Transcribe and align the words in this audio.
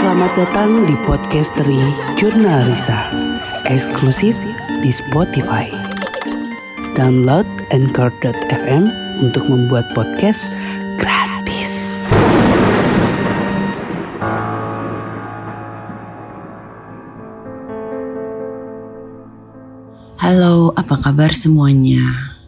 Selamat 0.00 0.32
datang 0.32 0.88
di 0.88 0.96
podcast 1.04 1.52
dari 1.60 1.76
Jurnal 2.16 2.64
Risa, 2.64 3.12
eksklusif 3.68 4.32
di 4.80 4.88
Spotify. 4.88 5.68
Download 6.96 7.44
Anchor.fm 7.68 8.88
untuk 9.20 9.44
membuat 9.52 9.92
podcast 9.92 10.40
gratis. 10.96 12.00
Halo, 20.16 20.72
apa 20.80 20.96
kabar 20.96 21.36
semuanya? 21.36 22.40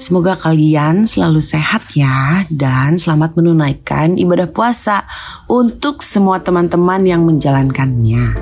Semoga 0.00 0.36
kalian 0.36 1.08
selalu 1.08 1.40
sehat 1.40 1.96
ya 1.96 2.44
dan 2.52 3.00
selamat 3.00 3.40
menunaikan 3.40 4.20
ibadah 4.20 4.48
puasa 4.52 5.08
untuk 5.48 6.00
semua 6.00 6.40
teman-teman 6.40 7.04
yang 7.04 7.22
menjalankannya. 7.24 8.36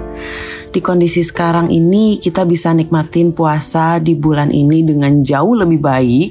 Di 0.72 0.80
kondisi 0.80 1.20
sekarang 1.20 1.68
ini 1.68 2.16
kita 2.16 2.48
bisa 2.48 2.72
nikmatin 2.72 3.36
puasa 3.36 4.00
di 4.00 4.16
bulan 4.16 4.48
ini 4.48 4.80
dengan 4.80 5.20
jauh 5.20 5.52
lebih 5.52 5.84
baik. 5.84 6.30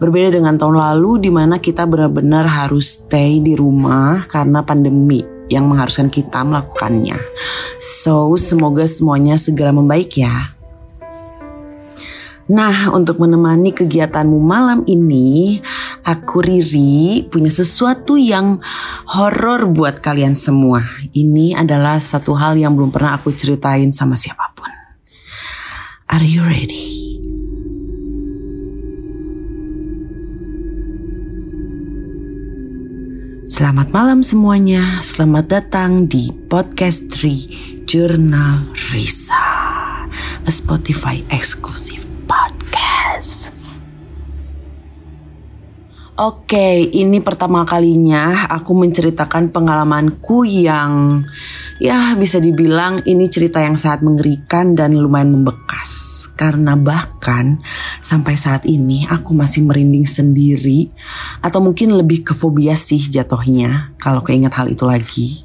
Berbeda 0.00 0.32
dengan 0.40 0.56
tahun 0.56 0.80
lalu 0.80 1.28
di 1.28 1.30
mana 1.32 1.60
kita 1.60 1.84
benar-benar 1.84 2.48
harus 2.48 2.96
stay 2.96 3.36
di 3.44 3.52
rumah 3.52 4.24
karena 4.32 4.64
pandemi 4.64 5.20
yang 5.52 5.68
mengharuskan 5.68 6.08
kita 6.08 6.40
melakukannya. 6.40 7.20
So, 7.76 8.32
semoga 8.40 8.88
semuanya 8.88 9.36
segera 9.36 9.76
membaik 9.76 10.24
ya. 10.24 10.56
Nah, 12.46 12.94
untuk 12.94 13.18
menemani 13.18 13.74
kegiatanmu 13.74 14.38
malam 14.38 14.86
ini, 14.86 15.58
aku 16.06 16.38
Riri 16.38 17.26
punya 17.26 17.50
sesuatu 17.50 18.14
yang 18.14 18.62
horor 19.10 19.66
buat 19.66 19.98
kalian 19.98 20.38
semua. 20.38 20.86
Ini 21.10 21.58
adalah 21.58 21.98
satu 21.98 22.38
hal 22.38 22.54
yang 22.54 22.78
belum 22.78 22.94
pernah 22.94 23.18
aku 23.18 23.34
ceritain 23.34 23.90
sama 23.90 24.14
siapa 24.14 24.54
pun. 24.54 24.70
Are 26.06 26.22
you 26.22 26.46
ready? 26.46 26.94
Selamat 33.46 33.90
malam 33.90 34.20
semuanya, 34.26 34.82
selamat 35.02 35.46
datang 35.48 36.10
di 36.10 36.30
podcast 36.50 37.08
3 37.14 37.86
Jurnal 37.86 38.74
Risa, 38.90 39.46
a 40.44 40.50
Spotify 40.50 41.22
exclusive 41.30 42.05
Oke, 46.16 46.80
ini 46.96 47.20
pertama 47.20 47.68
kalinya 47.68 48.48
aku 48.48 48.72
menceritakan 48.72 49.52
pengalamanku 49.52 50.48
yang 50.48 51.20
ya 51.76 52.16
bisa 52.16 52.40
dibilang 52.40 53.04
ini 53.04 53.28
cerita 53.28 53.60
yang 53.60 53.76
sangat 53.76 54.00
mengerikan 54.00 54.72
dan 54.72 54.96
lumayan 54.96 55.36
membekas. 55.36 56.24
Karena 56.32 56.72
bahkan 56.72 57.60
sampai 58.00 58.32
saat 58.40 58.64
ini 58.64 59.04
aku 59.04 59.36
masih 59.36 59.68
merinding 59.68 60.08
sendiri 60.08 60.88
atau 61.44 61.60
mungkin 61.60 61.92
lebih 61.92 62.24
ke 62.24 62.32
fobia 62.32 62.80
sih 62.80 63.12
jatuhnya 63.12 63.92
kalau 64.00 64.24
keinget 64.24 64.56
hal 64.56 64.72
itu 64.72 64.88
lagi. 64.88 65.44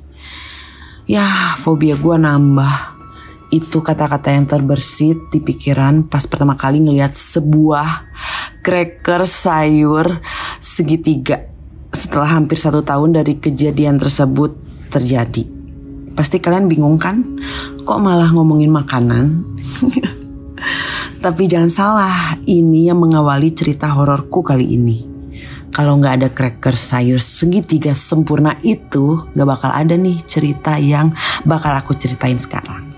Ya, 1.04 1.28
fobia 1.60 2.00
gue 2.00 2.16
nambah 2.16 2.91
itu 3.52 3.84
kata-kata 3.84 4.32
yang 4.32 4.48
terbersit 4.48 5.20
di 5.30 5.44
pikiran 5.44 6.08
pas 6.08 6.24
pertama 6.24 6.56
kali 6.56 6.80
ngelihat 6.80 7.12
sebuah 7.12 8.08
cracker 8.64 9.28
sayur 9.28 10.24
segitiga 10.64 11.52
setelah 11.92 12.40
hampir 12.40 12.56
satu 12.56 12.80
tahun 12.80 13.20
dari 13.20 13.38
kejadian 13.38 14.00
tersebut 14.00 14.56
terjadi. 14.88 15.44
Pasti 16.16 16.40
kalian 16.40 16.72
bingung 16.72 16.96
kan? 16.96 17.24
Kok 17.84 18.00
malah 18.00 18.32
ngomongin 18.32 18.72
makanan? 18.72 19.44
Tapi 21.24 21.44
jangan 21.46 21.72
salah, 21.72 22.16
ini 22.50 22.90
yang 22.90 22.98
mengawali 22.98 23.54
cerita 23.54 23.92
hororku 23.94 24.42
kali 24.42 24.76
ini. 24.76 24.98
Kalau 25.72 25.96
nggak 25.96 26.16
ada 26.20 26.30
cracker 26.34 26.76
sayur 26.76 27.24
segitiga 27.24 27.96
sempurna 27.96 28.60
itu, 28.60 29.24
nggak 29.32 29.48
bakal 29.48 29.72
ada 29.72 29.96
nih 29.96 30.20
cerita 30.28 30.76
yang 30.76 31.16
bakal 31.48 31.72
aku 31.72 31.96
ceritain 31.96 32.36
sekarang. 32.36 32.91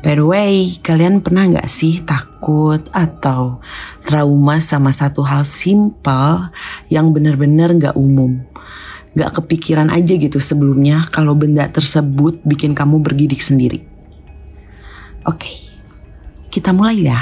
By 0.00 0.16
the 0.16 0.24
way, 0.24 0.80
kalian 0.80 1.20
pernah 1.20 1.44
nggak 1.44 1.68
sih 1.68 2.00
takut 2.00 2.80
atau 2.88 3.60
trauma 4.00 4.56
sama 4.64 4.96
satu 4.96 5.20
hal 5.20 5.44
simple 5.44 6.48
yang 6.88 7.12
bener-bener 7.12 7.76
nggak 7.76 8.00
umum? 8.00 8.40
Nggak 9.12 9.44
kepikiran 9.44 9.92
aja 9.92 10.16
gitu 10.16 10.40
sebelumnya 10.40 11.04
kalau 11.12 11.36
benda 11.36 11.68
tersebut 11.68 12.40
bikin 12.48 12.72
kamu 12.72 13.04
bergidik 13.04 13.44
sendiri. 13.44 13.84
Oke, 15.28 15.52
kita 16.48 16.72
mulai 16.72 17.04
ya. 17.04 17.20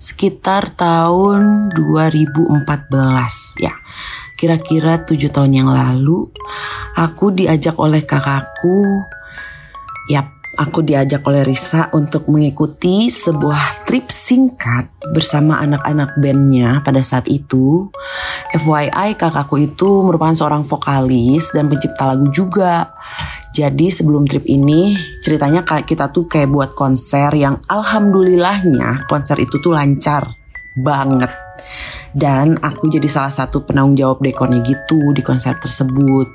Sekitar 0.00 0.72
tahun 0.72 1.68
2014 1.76 3.60
ya. 3.60 3.76
Kira-kira 4.40 5.04
tujuh 5.04 5.28
tahun 5.28 5.52
yang 5.52 5.68
lalu, 5.68 6.32
aku 6.96 7.28
diajak 7.28 7.76
oleh 7.76 8.00
kakakku 8.08 9.04
Yap, 10.10 10.39
aku 10.60 10.84
diajak 10.84 11.24
oleh 11.24 11.40
Risa 11.40 11.88
untuk 11.96 12.28
mengikuti 12.28 13.08
sebuah 13.08 13.88
trip 13.88 14.12
singkat 14.12 14.92
bersama 15.16 15.56
anak-anak 15.56 16.20
bandnya 16.20 16.84
pada 16.84 17.00
saat 17.00 17.24
itu. 17.32 17.88
FYI 18.52 19.16
kakakku 19.16 19.56
itu 19.56 20.04
merupakan 20.04 20.36
seorang 20.36 20.68
vokalis 20.68 21.56
dan 21.56 21.72
pencipta 21.72 22.12
lagu 22.12 22.28
juga. 22.28 22.92
Jadi 23.56 23.88
sebelum 23.88 24.28
trip 24.28 24.44
ini 24.46 24.94
ceritanya 25.24 25.64
kita 25.64 26.12
tuh 26.12 26.28
kayak 26.28 26.52
buat 26.52 26.70
konser 26.76 27.32
yang 27.34 27.58
alhamdulillahnya 27.66 29.08
konser 29.08 29.40
itu 29.40 29.58
tuh 29.64 29.72
lancar 29.72 30.36
banget. 30.76 31.32
Dan 32.10 32.58
aku 32.60 32.90
jadi 32.90 33.06
salah 33.06 33.32
satu 33.32 33.62
penanggung 33.64 33.96
jawab 33.96 34.18
dekornya 34.20 34.60
gitu 34.60 35.14
di 35.16 35.22
konser 35.24 35.56
tersebut. 35.56 36.28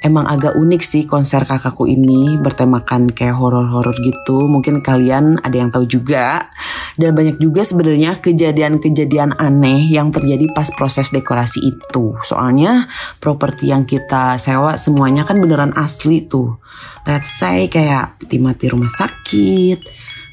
Emang 0.00 0.24
agak 0.24 0.56
unik 0.56 0.80
sih 0.80 1.04
konser 1.04 1.44
kakakku 1.44 1.84
ini 1.84 2.40
bertemakan 2.40 3.12
kayak 3.12 3.36
horor-horor 3.36 3.92
gitu. 4.00 4.48
Mungkin 4.48 4.80
kalian 4.80 5.36
ada 5.44 5.56
yang 5.60 5.68
tahu 5.68 5.84
juga. 5.84 6.48
Dan 6.96 7.12
banyak 7.12 7.36
juga 7.36 7.64
sebenarnya 7.68 8.16
kejadian-kejadian 8.18 9.36
aneh 9.36 9.84
yang 9.92 10.08
terjadi 10.08 10.48
pas 10.56 10.72
proses 10.72 11.12
dekorasi 11.12 11.60
itu. 11.68 12.16
Soalnya 12.24 12.88
properti 13.20 13.68
yang 13.68 13.84
kita 13.84 14.40
sewa 14.40 14.80
semuanya 14.80 15.28
kan 15.28 15.36
beneran 15.36 15.76
asli 15.76 16.24
tuh. 16.24 16.56
Let's 17.04 17.36
say 17.36 17.68
kayak 17.68 18.20
mati 18.40 18.72
rumah 18.72 18.88
sakit, 18.88 19.84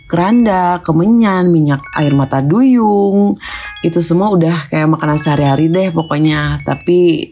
keranda, 0.07 0.79
kemenyan, 0.81 1.51
minyak 1.51 1.83
air 1.93 2.15
mata 2.15 2.39
duyung. 2.39 3.35
Itu 3.83 3.99
semua 3.99 4.31
udah 4.33 4.71
kayak 4.71 4.87
makanan 4.87 5.19
sehari-hari 5.19 5.67
deh 5.67 5.91
pokoknya. 5.91 6.63
Tapi 6.63 7.27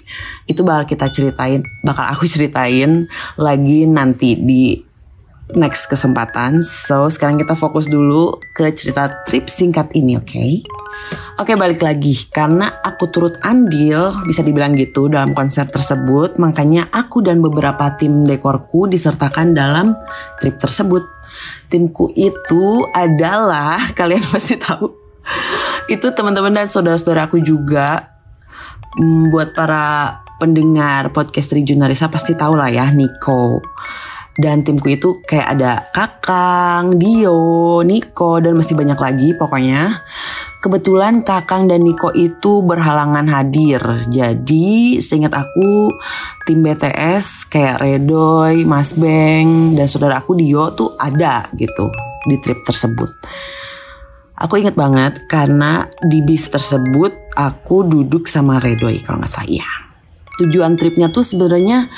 itu 0.45 0.61
bakal 0.61 0.83
kita 0.85 1.07
ceritain, 1.09 1.63
bakal 1.81 2.05
aku 2.05 2.27
ceritain 2.35 3.07
lagi 3.39 3.87
nanti 3.87 4.35
di 4.35 4.77
next 5.55 5.87
kesempatan. 5.87 6.59
So 6.61 7.07
sekarang 7.07 7.39
kita 7.39 7.55
fokus 7.55 7.87
dulu 7.87 8.37
ke 8.53 8.75
cerita 8.75 9.23
trip 9.23 9.47
singkat 9.47 9.95
ini, 9.95 10.19
oke? 10.19 10.27
Okay? 10.27 10.51
Oke 11.35 11.59
balik 11.59 11.83
lagi 11.83 12.15
karena 12.31 12.79
aku 12.79 13.11
turut 13.11 13.35
andil 13.43 14.15
bisa 14.23 14.39
dibilang 14.39 14.71
gitu 14.79 15.11
dalam 15.11 15.35
konser 15.35 15.67
tersebut 15.67 16.39
makanya 16.39 16.87
aku 16.95 17.19
dan 17.19 17.43
beberapa 17.43 17.91
tim 17.99 18.23
dekorku 18.23 18.87
disertakan 18.87 19.51
dalam 19.51 19.99
trip 20.39 20.55
tersebut. 20.55 21.03
Timku 21.67 22.11
itu 22.13 22.85
adalah 22.93 23.79
kalian 23.97 24.23
pasti 24.29 24.55
tahu 24.59 24.91
itu 25.89 26.07
teman-teman 26.13 26.53
dan 26.53 26.67
saudara-saudaraku 26.69 27.41
juga 27.41 28.13
hmm, 28.97 29.33
buat 29.33 29.53
para 29.57 30.21
pendengar 30.37 31.09
podcast 31.13 31.53
Rijunarisa 31.53 32.09
pasti 32.09 32.37
tahu 32.37 32.57
lah 32.57 32.69
ya 32.69 32.89
Niko 32.93 33.61
dan 34.35 34.67
timku 34.67 34.91
itu 34.91 35.23
kayak 35.23 35.47
ada 35.55 35.71
Kakang, 35.95 36.99
Dio, 36.99 37.79
Niko 37.87 38.43
dan 38.43 38.59
masih 38.59 38.75
banyak 38.75 38.99
lagi 38.99 39.31
pokoknya. 39.31 40.03
Kebetulan 40.65 41.21
Kakang 41.21 41.69
dan 41.69 41.85
Niko 41.85 42.09
itu 42.17 42.65
berhalangan 42.65 43.29
hadir. 43.29 43.77
Jadi 44.09 44.97
seingat 44.97 45.37
aku 45.37 45.93
tim 46.49 46.65
BTS 46.65 47.45
kayak 47.53 47.85
Redoy, 47.85 48.65
Mas 48.65 48.97
Beng 48.97 49.77
dan 49.77 49.85
saudara 49.85 50.17
aku 50.17 50.33
Dio 50.33 50.73
tuh 50.73 50.97
ada 50.97 51.45
gitu 51.53 51.93
di 52.25 52.41
trip 52.41 52.65
tersebut. 52.65 53.13
Aku 54.41 54.57
inget 54.57 54.73
banget 54.73 55.29
karena 55.29 55.85
di 56.01 56.25
bis 56.25 56.49
tersebut 56.49 57.13
aku 57.37 57.85
duduk 57.85 58.25
sama 58.25 58.57
Redoy 58.57 59.05
kalau 59.05 59.21
nggak 59.21 59.29
salah 59.29 59.45
ya. 59.45 59.69
Tujuan 60.41 60.81
tripnya 60.81 61.13
tuh 61.13 61.21
sebenarnya 61.21 61.93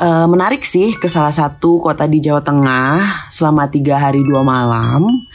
uh, 0.00 0.26
menarik 0.32 0.64
sih 0.64 0.96
ke 0.96 1.12
salah 1.12 1.34
satu 1.34 1.76
kota 1.76 2.08
di 2.08 2.24
Jawa 2.24 2.40
Tengah 2.40 3.28
selama 3.28 3.68
tiga 3.68 4.00
hari 4.00 4.24
dua 4.24 4.40
malam. 4.40 5.28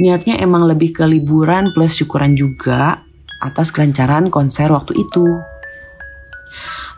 Niatnya 0.00 0.40
emang 0.40 0.64
lebih 0.64 0.96
ke 0.96 1.04
liburan 1.04 1.76
plus 1.76 1.92
syukuran 1.92 2.32
juga 2.32 3.04
atas 3.36 3.68
kelancaran 3.68 4.32
konser 4.32 4.72
waktu 4.72 4.96
itu. 4.96 5.28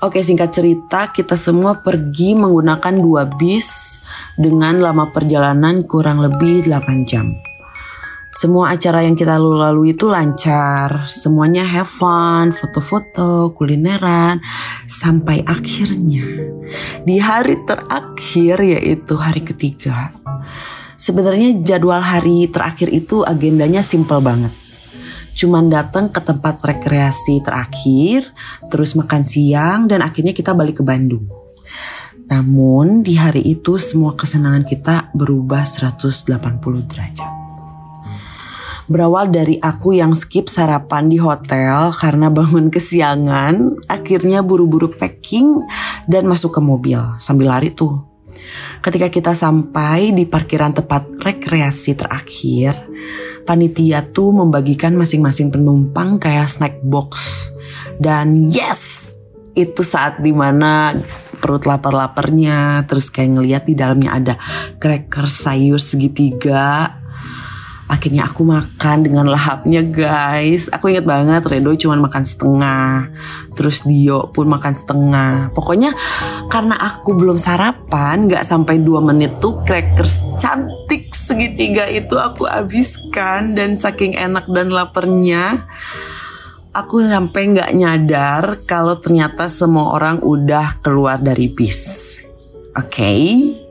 Oke 0.02 0.22
singkat 0.22 0.50
cerita 0.50 1.14
kita 1.14 1.38
semua 1.38 1.78
pergi 1.78 2.34
menggunakan 2.34 2.94
dua 2.99 3.26
bis 3.26 3.99
dengan 4.34 4.82
lama 4.82 5.10
perjalanan 5.14 5.87
kurang 5.87 6.19
lebih 6.19 6.66
8 6.66 7.06
jam. 7.06 7.31
Semua 8.34 8.75
acara 8.75 9.06
yang 9.06 9.14
kita 9.14 9.38
lalui 9.38 9.94
itu 9.94 10.10
lancar, 10.10 11.06
semuanya 11.06 11.62
have 11.62 11.87
fun, 11.87 12.50
foto-foto, 12.50 13.55
kulineran, 13.55 14.43
sampai 14.88 15.46
akhirnya 15.46 16.26
di 17.06 17.22
hari 17.22 17.60
terakhir 17.62 18.56
yaitu 18.58 19.14
hari 19.14 19.44
ketiga. 19.44 20.10
Sebenarnya 21.02 21.58
jadwal 21.66 21.99
hari 21.99 22.46
terakhir 22.46 22.87
itu 22.94 23.26
agendanya 23.26 23.82
simple 23.82 24.22
banget 24.22 24.54
cuman 25.32 25.72
datang 25.72 26.12
ke 26.12 26.20
tempat 26.20 26.60
rekreasi 26.62 27.40
terakhir, 27.43 28.31
terus 28.69 28.93
makan 28.93 29.25
siang 29.25 29.88
dan 29.88 30.04
akhirnya 30.04 30.37
kita 30.37 30.52
balik 30.52 30.78
ke 30.81 30.84
Bandung. 30.84 31.26
Namun 32.28 33.02
di 33.02 33.19
hari 33.19 33.43
itu 33.44 33.76
semua 33.76 34.14
kesenangan 34.14 34.64
kita 34.64 35.10
berubah 35.12 35.66
180 35.66 36.38
derajat. 36.88 37.32
Berawal 38.87 39.32
dari 39.32 39.56
aku 39.56 39.96
yang 39.96 40.12
skip 40.12 40.52
sarapan 40.52 41.08
di 41.08 41.16
hotel 41.16 41.90
karena 41.96 42.28
bangun 42.28 42.69
kesiangan, 42.69 43.88
akhirnya 43.88 44.44
buru-buru 44.44 44.90
packing 44.90 45.64
dan 46.05 46.28
masuk 46.28 46.55
ke 46.55 46.60
mobil 46.60 47.00
sambil 47.16 47.56
lari 47.56 47.72
tuh. 47.72 48.12
Ketika 48.82 49.08
kita 49.12 49.32
sampai 49.32 50.10
di 50.10 50.26
parkiran 50.26 50.75
tempat 50.75 51.22
rekreasi 51.22 51.94
terakhir, 51.94 52.75
panitia 53.46 54.02
tuh 54.10 54.34
membagikan 54.34 54.94
masing-masing 54.94 55.50
penumpang 55.50 56.19
kayak 56.19 56.50
snack 56.50 56.78
box. 56.82 57.50
Dan 57.99 58.50
yes, 58.50 59.12
itu 59.54 59.84
saat 59.84 60.19
di 60.22 60.32
mana 60.34 60.96
perut 61.43 61.66
lapar-laparnya 61.66 62.87
terus 62.87 63.10
kayak 63.10 63.34
ngeliat 63.34 63.62
di 63.66 63.75
dalamnya 63.75 64.14
ada 64.14 64.34
cracker 64.78 65.26
sayur 65.26 65.82
segitiga 65.82 67.01
Akhirnya 67.93 68.25
aku 68.25 68.49
makan 68.49 69.05
dengan 69.05 69.29
lahapnya 69.29 69.85
guys. 69.85 70.73
Aku 70.73 70.89
inget 70.89 71.05
banget 71.05 71.44
Redo 71.44 71.77
cuma 71.77 72.00
makan 72.00 72.25
setengah. 72.25 73.12
Terus 73.53 73.85
Dio 73.85 74.33
pun 74.33 74.49
makan 74.49 74.73
setengah. 74.73 75.53
Pokoknya 75.53 75.93
karena 76.49 76.73
aku 76.81 77.12
belum 77.12 77.37
sarapan, 77.37 78.33
gak 78.33 78.49
sampai 78.49 78.81
2 78.81 78.97
menit 79.05 79.37
tuh 79.44 79.61
crackers 79.69 80.25
cantik 80.41 81.12
segitiga 81.12 81.85
itu 81.85 82.17
aku 82.17 82.49
habiskan. 82.49 83.53
Dan 83.53 83.77
saking 83.77 84.17
enak 84.17 84.49
dan 84.49 84.73
lapernya, 84.73 85.69
aku 86.73 87.05
sampai 87.05 87.61
gak 87.61 87.77
nyadar 87.77 88.65
kalau 88.65 88.97
ternyata 88.97 89.53
semua 89.53 89.93
orang 89.93 90.25
udah 90.25 90.81
keluar 90.81 91.21
dari 91.21 91.53
bis. 91.53 92.21
Oke, 92.72 93.04
okay. 93.04 93.20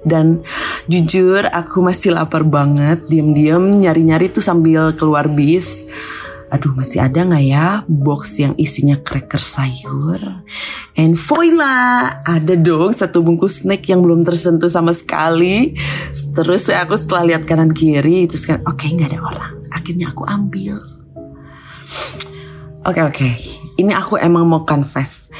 dan 0.05 0.45
jujur 0.85 1.49
aku 1.49 1.81
masih 1.81 2.13
lapar 2.13 2.45
banget. 2.45 3.01
Diam-diam 3.09 3.81
nyari-nyari 3.81 4.29
tuh 4.29 4.45
sambil 4.45 4.93
keluar 4.93 5.25
bis. 5.25 5.89
Aduh 6.53 6.77
masih 6.77 7.01
ada 7.01 7.25
nggak 7.25 7.45
ya 7.47 7.81
box 7.89 8.37
yang 8.45 8.53
isinya 8.61 8.93
cracker 9.01 9.41
sayur? 9.41 10.45
And 10.93 11.17
voila, 11.17 12.13
ada 12.21 12.53
dong 12.53 12.93
satu 12.93 13.25
bungkus 13.25 13.65
snack 13.65 13.89
yang 13.89 14.05
belum 14.05 14.21
tersentuh 14.21 14.69
sama 14.69 14.93
sekali. 14.93 15.73
Terus 16.37 16.69
aku 16.69 16.93
setelah 16.93 17.33
lihat 17.33 17.49
kanan 17.49 17.73
kiri, 17.73 18.29
terus 18.29 18.45
kan 18.45 18.61
oke 18.69 18.85
okay, 18.85 18.93
nggak 18.93 19.17
ada 19.17 19.19
orang. 19.25 19.53
Akhirnya 19.73 20.13
aku 20.13 20.29
ambil. 20.29 20.77
Oke 22.85 23.01
okay, 23.01 23.01
oke, 23.01 23.17
okay. 23.17 23.33
ini 23.81 23.97
aku 23.97 24.21
emang 24.21 24.45
mau 24.45 24.61
confess 24.61 25.31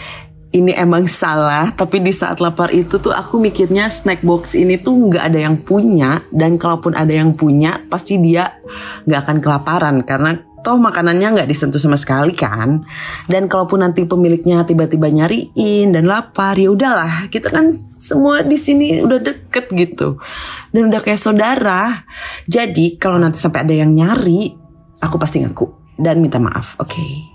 ini 0.51 0.75
emang 0.75 1.07
salah 1.07 1.71
tapi 1.71 2.03
di 2.03 2.11
saat 2.11 2.43
lapar 2.43 2.75
itu 2.75 2.99
tuh 2.99 3.15
aku 3.15 3.39
mikirnya 3.39 3.87
snack 3.87 4.19
box 4.21 4.53
ini 4.59 4.75
tuh 4.75 4.93
nggak 5.11 5.23
ada 5.31 5.39
yang 5.47 5.55
punya 5.63 6.27
dan 6.31 6.59
kalaupun 6.59 6.91
ada 6.91 7.11
yang 7.11 7.33
punya 7.35 7.79
pasti 7.87 8.19
dia 8.19 8.59
nggak 9.07 9.19
akan 9.25 9.37
kelaparan 9.39 9.95
karena 10.03 10.51
toh 10.61 10.77
makanannya 10.77 11.41
nggak 11.41 11.49
disentuh 11.49 11.81
sama 11.81 11.97
sekali 11.97 12.37
kan. 12.37 12.85
Dan 13.25 13.49
kalaupun 13.49 13.81
nanti 13.81 14.05
pemiliknya 14.05 14.61
tiba-tiba 14.61 15.09
nyariin 15.09 15.89
dan 15.89 16.05
lapar 16.05 16.55
ya 16.55 16.69
udahlah 16.69 17.27
kita 17.33 17.49
kan 17.49 17.73
semua 17.97 18.45
di 18.45 18.57
sini 18.57 19.01
udah 19.01 19.19
deket 19.19 19.73
gitu. 19.73 20.21
Dan 20.69 20.93
udah 20.93 21.01
kayak 21.01 21.17
saudara. 21.17 22.05
Jadi 22.45 23.01
kalau 23.01 23.17
nanti 23.17 23.41
sampai 23.41 23.65
ada 23.65 23.73
yang 23.73 23.91
nyari 23.91 24.53
aku 25.01 25.17
pasti 25.17 25.41
ngaku 25.41 25.97
dan 25.97 26.21
minta 26.21 26.37
maaf 26.37 26.77
oke. 26.77 26.93
okay? 26.93 27.30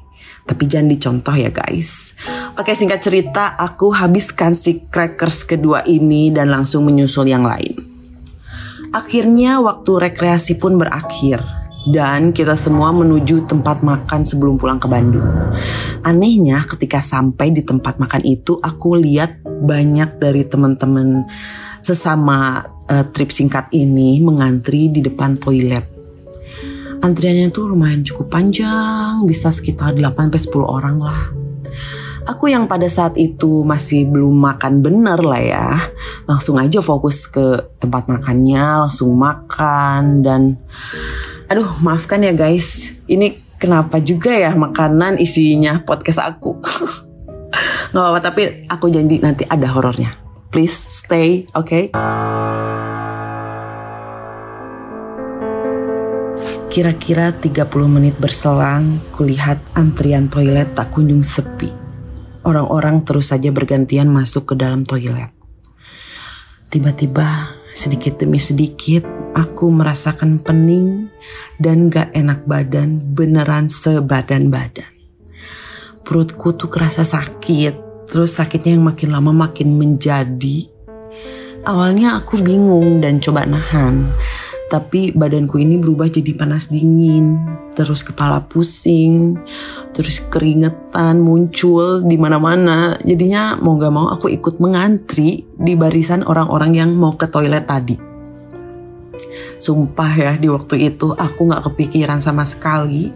Tapi 0.46 0.62
jangan 0.70 0.88
dicontoh 0.94 1.34
ya 1.34 1.50
guys. 1.50 2.14
Oke 2.54 2.72
singkat 2.78 3.02
cerita 3.02 3.58
aku 3.58 3.90
habiskan 3.90 4.54
si 4.54 4.86
crackers 4.86 5.42
kedua 5.42 5.82
ini 5.84 6.30
dan 6.30 6.54
langsung 6.54 6.86
menyusul 6.86 7.26
yang 7.26 7.42
lain. 7.42 7.74
Akhirnya 8.94 9.58
waktu 9.58 10.08
rekreasi 10.08 10.56
pun 10.56 10.78
berakhir 10.78 11.42
dan 11.90 12.34
kita 12.34 12.54
semua 12.58 12.90
menuju 12.90 13.46
tempat 13.46 13.82
makan 13.82 14.22
sebelum 14.26 14.58
pulang 14.58 14.78
ke 14.78 14.86
Bandung. 14.90 15.26
Anehnya 16.02 16.62
ketika 16.66 17.02
sampai 17.02 17.50
di 17.50 17.66
tempat 17.66 17.98
makan 17.98 18.22
itu 18.26 18.58
aku 18.62 18.98
lihat 18.98 19.42
banyak 19.42 20.22
dari 20.22 20.46
teman-teman 20.46 21.26
sesama 21.82 22.66
uh, 22.90 23.04
trip 23.14 23.30
singkat 23.30 23.70
ini 23.74 24.18
mengantri 24.18 24.90
di 24.90 25.02
depan 25.02 25.38
toilet 25.38 25.95
Antriannya 27.04 27.52
tuh 27.52 27.72
lumayan 27.72 28.02
cukup 28.02 28.32
panjang, 28.32 29.24
bisa 29.28 29.52
sekitar 29.52 29.96
8-10 29.96 30.64
orang 30.64 30.96
lah. 31.00 31.20
Aku 32.26 32.50
yang 32.50 32.66
pada 32.66 32.90
saat 32.90 33.14
itu 33.14 33.62
masih 33.62 34.10
belum 34.10 34.34
makan 34.34 34.82
bener 34.82 35.22
lah 35.22 35.42
ya. 35.42 35.68
Langsung 36.26 36.58
aja 36.58 36.82
fokus 36.82 37.30
ke 37.30 37.78
tempat 37.78 38.10
makannya, 38.10 38.88
langsung 38.88 39.14
makan 39.14 40.26
dan... 40.26 40.58
Aduh 41.46 41.78
maafkan 41.78 42.26
ya 42.26 42.34
guys, 42.34 42.90
ini 43.06 43.38
kenapa 43.62 44.02
juga 44.02 44.34
ya 44.34 44.50
makanan 44.58 45.22
isinya 45.22 45.86
podcast 45.86 46.18
aku. 46.18 46.58
Gak 47.94 48.02
apa-apa 48.02 48.20
tapi 48.20 48.66
aku 48.66 48.90
janji 48.90 49.22
nanti 49.22 49.46
ada 49.46 49.70
horornya. 49.70 50.18
Please 50.50 50.74
stay, 50.74 51.46
oke? 51.54 51.70
Okay? 51.70 51.84
Kira-kira 56.76 57.32
30 57.32 57.72
menit 57.88 58.20
berselang, 58.20 59.00
kulihat 59.16 59.56
antrian 59.72 60.28
toilet 60.28 60.76
tak 60.76 60.92
kunjung 60.92 61.24
sepi. 61.24 61.72
Orang-orang 62.44 63.00
terus 63.00 63.32
saja 63.32 63.48
bergantian 63.48 64.12
masuk 64.12 64.52
ke 64.52 64.60
dalam 64.60 64.84
toilet. 64.84 65.32
Tiba-tiba, 66.68 67.56
sedikit 67.72 68.20
demi 68.20 68.36
sedikit, 68.36 69.08
aku 69.32 69.72
merasakan 69.72 70.36
pening 70.44 71.08
dan 71.56 71.88
gak 71.88 72.12
enak 72.12 72.44
badan 72.44 73.00
beneran 73.16 73.72
sebadan-badan. 73.72 74.92
Perutku 76.04 76.60
tuh 76.60 76.68
kerasa 76.68 77.08
sakit, 77.08 78.04
terus 78.12 78.36
sakitnya 78.36 78.76
yang 78.76 78.84
makin 78.84 79.16
lama 79.16 79.32
makin 79.32 79.80
menjadi. 79.80 80.68
Awalnya 81.64 82.20
aku 82.20 82.36
bingung 82.44 83.00
dan 83.00 83.16
coba 83.16 83.48
nahan, 83.48 84.12
tapi 84.66 85.14
badanku 85.14 85.62
ini 85.62 85.78
berubah 85.78 86.10
jadi 86.10 86.34
panas 86.34 86.66
dingin, 86.66 87.38
terus 87.78 88.02
kepala 88.02 88.42
pusing, 88.50 89.38
terus 89.94 90.18
keringetan 90.26 91.22
muncul 91.22 92.02
di 92.02 92.18
mana-mana. 92.18 92.98
Jadinya 93.06 93.54
mau 93.62 93.78
gak 93.78 93.94
mau 93.94 94.10
aku 94.10 94.26
ikut 94.26 94.58
mengantri 94.58 95.46
di 95.54 95.78
barisan 95.78 96.26
orang-orang 96.26 96.74
yang 96.74 96.90
mau 96.98 97.14
ke 97.14 97.30
toilet 97.30 97.62
tadi. 97.62 97.94
Sumpah 99.56 100.12
ya 100.18 100.32
di 100.34 100.50
waktu 100.50 100.90
itu 100.90 101.14
aku 101.14 101.46
gak 101.46 101.70
kepikiran 101.70 102.18
sama 102.18 102.42
sekali 102.42 103.14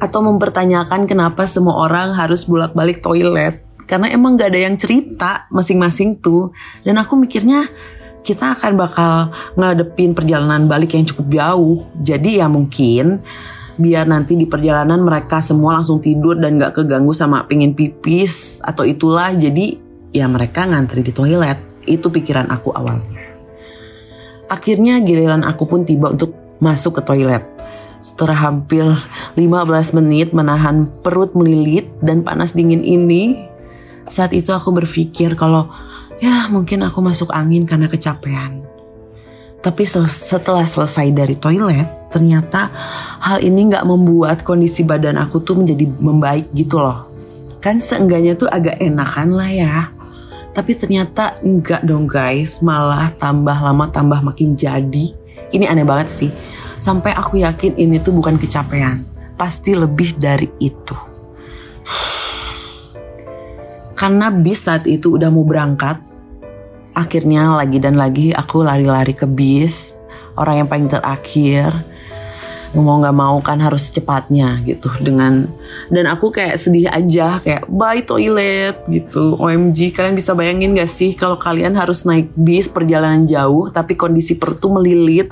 atau 0.00 0.20
mempertanyakan 0.24 1.04
kenapa 1.04 1.44
semua 1.44 1.76
orang 1.86 2.16
harus 2.16 2.48
bolak-balik 2.48 3.04
toilet 3.04 3.64
karena 3.84 4.08
emang 4.10 4.40
gak 4.40 4.50
ada 4.52 4.60
yang 4.64 4.76
cerita 4.80 5.44
masing-masing 5.52 6.18
tuh 6.18 6.50
dan 6.82 6.96
aku 6.96 7.20
mikirnya 7.20 7.68
kita 8.24 8.56
akan 8.56 8.72
bakal 8.80 9.12
ngadepin 9.54 10.16
perjalanan 10.16 10.64
balik 10.64 10.96
yang 10.96 11.04
cukup 11.04 11.28
jauh. 11.28 11.78
Jadi 12.00 12.40
ya 12.40 12.48
mungkin 12.48 13.20
biar 13.76 14.08
nanti 14.08 14.34
di 14.40 14.48
perjalanan 14.48 15.04
mereka 15.04 15.44
semua 15.44 15.76
langsung 15.76 16.00
tidur 16.00 16.40
dan 16.40 16.56
gak 16.56 16.80
keganggu 16.80 17.12
sama 17.12 17.44
pengen 17.44 17.76
pipis 17.76 18.64
atau 18.64 18.88
itulah. 18.88 19.28
Jadi 19.36 19.76
ya 20.16 20.24
mereka 20.24 20.64
ngantri 20.64 21.04
di 21.04 21.12
toilet. 21.12 21.60
Itu 21.84 22.08
pikiran 22.08 22.48
aku 22.48 22.72
awalnya. 22.72 23.20
Akhirnya 24.48 25.04
giliran 25.04 25.44
aku 25.44 25.68
pun 25.68 25.84
tiba 25.84 26.08
untuk 26.08 26.32
masuk 26.64 27.00
ke 27.00 27.02
toilet. 27.04 27.44
Setelah 28.00 28.36
hampir 28.48 28.84
15 29.36 29.96
menit 30.00 30.32
menahan 30.32 30.88
perut 31.04 31.36
melilit 31.36 31.88
dan 32.00 32.24
panas 32.24 32.56
dingin 32.56 32.84
ini, 32.84 33.36
saat 34.08 34.32
itu 34.36 34.52
aku 34.52 34.72
berpikir 34.72 35.36
kalau 35.36 35.72
Ya 36.22 36.46
mungkin 36.46 36.84
aku 36.86 37.02
masuk 37.02 37.34
angin 37.34 37.66
karena 37.66 37.90
kecapean. 37.90 38.62
Tapi 39.64 39.82
setelah 39.88 40.68
selesai 40.68 41.08
dari 41.10 41.40
toilet, 41.40 41.88
ternyata 42.12 42.68
hal 43.24 43.40
ini 43.40 43.72
gak 43.72 43.88
membuat 43.88 44.44
kondisi 44.44 44.84
badan 44.84 45.16
aku 45.16 45.40
tuh 45.40 45.56
menjadi 45.56 45.88
membaik 45.88 46.52
gitu 46.52 46.78
loh. 46.84 47.08
kan 47.64 47.80
seenggaknya 47.80 48.36
tuh 48.36 48.44
agak 48.44 48.76
enakan 48.76 49.40
lah 49.40 49.48
ya. 49.48 49.88
Tapi 50.52 50.76
ternyata 50.76 51.40
enggak 51.40 51.80
dong 51.88 52.04
guys, 52.04 52.60
malah 52.60 53.08
tambah 53.16 53.56
lama 53.56 53.88
tambah 53.88 54.20
makin 54.20 54.52
jadi. 54.52 55.16
Ini 55.48 55.64
aneh 55.72 55.88
banget 55.88 56.12
sih. 56.12 56.30
Sampai 56.76 57.16
aku 57.16 57.40
yakin 57.40 57.80
ini 57.80 57.96
tuh 58.04 58.12
bukan 58.12 58.36
kecapean. 58.36 59.00
Pasti 59.40 59.72
lebih 59.72 60.12
dari 60.20 60.52
itu. 60.60 61.13
Karena 63.94 64.30
bis 64.30 64.66
saat 64.66 64.84
itu 64.90 65.14
udah 65.14 65.30
mau 65.30 65.46
berangkat, 65.46 66.02
akhirnya 66.94 67.54
lagi 67.54 67.78
dan 67.78 67.94
lagi 67.94 68.34
aku 68.34 68.66
lari-lari 68.66 69.14
ke 69.14 69.26
bis. 69.26 69.94
Orang 70.34 70.66
yang 70.66 70.68
paling 70.68 70.90
terakhir, 70.90 71.70
mau 72.82 72.98
nggak 72.98 73.14
mau 73.14 73.38
kan 73.38 73.62
harus 73.62 73.86
cepatnya 73.94 74.58
gitu 74.66 74.90
dengan 74.98 75.46
dan 75.94 76.10
aku 76.10 76.34
kayak 76.34 76.58
sedih 76.58 76.90
aja 76.90 77.38
kayak 77.38 77.70
bye 77.70 78.02
toilet 78.02 78.82
gitu. 78.90 79.38
OMG 79.38 79.94
kalian 79.94 80.18
bisa 80.18 80.34
bayangin 80.34 80.74
gak 80.74 80.90
sih 80.90 81.14
kalau 81.14 81.38
kalian 81.38 81.78
harus 81.78 82.02
naik 82.02 82.34
bis 82.34 82.66
perjalanan 82.66 83.30
jauh 83.30 83.70
tapi 83.70 83.94
kondisi 83.94 84.34
perut 84.34 84.58
tuh 84.58 84.74
melilit 84.74 85.30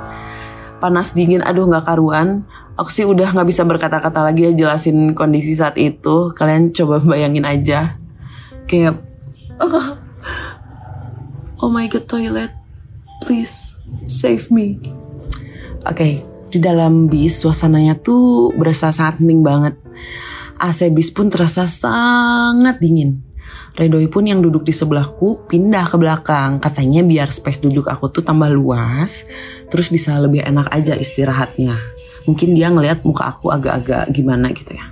panas 0.79 1.15
dingin 1.19 1.43
aduh 1.43 1.67
nggak 1.67 1.87
karuan. 1.87 2.47
Aku 2.79 2.89
sih 2.89 3.05
udah 3.05 3.35
nggak 3.37 3.49
bisa 3.53 3.63
berkata-kata 3.69 4.25
lagi 4.25 4.49
ya 4.49 4.53
jelasin 4.57 5.13
kondisi 5.13 5.59
saat 5.59 5.77
itu. 5.77 6.33
Kalian 6.33 6.73
coba 6.73 7.03
bayangin 7.05 7.45
aja 7.45 8.02
kayak 8.73 8.97
oh, 9.61 10.01
oh 11.61 11.69
my 11.69 11.85
god 11.93 12.09
toilet 12.09 12.57
please 13.21 13.77
save 14.09 14.49
me 14.49 14.81
oke 15.85 15.93
okay 15.93 16.33
di 16.53 16.61
dalam 16.61 17.09
bis 17.09 17.41
suasananya 17.41 17.97
tuh 17.97 18.53
berasa 18.53 18.93
sangat 18.93 19.25
hening 19.25 19.41
banget. 19.41 19.75
AC 20.61 20.93
bis 20.93 21.09
pun 21.09 21.33
terasa 21.33 21.65
sangat 21.65 22.77
dingin. 22.79 23.25
Redoi 23.73 24.05
pun 24.13 24.29
yang 24.29 24.45
duduk 24.45 24.69
di 24.69 24.71
sebelahku 24.77 25.49
pindah 25.49 25.89
ke 25.89 25.97
belakang. 25.97 26.61
Katanya 26.61 27.01
biar 27.01 27.33
space 27.33 27.65
duduk 27.65 27.89
aku 27.89 28.13
tuh 28.13 28.21
tambah 28.21 28.53
luas, 28.53 29.25
terus 29.73 29.89
bisa 29.89 30.13
lebih 30.21 30.45
enak 30.45 30.69
aja 30.69 30.93
istirahatnya. 30.93 31.73
Mungkin 32.29 32.53
dia 32.53 32.69
ngelihat 32.69 33.01
muka 33.03 33.33
aku 33.33 33.49
agak-agak 33.49 34.13
gimana 34.13 34.53
gitu 34.53 34.77
ya. 34.77 34.92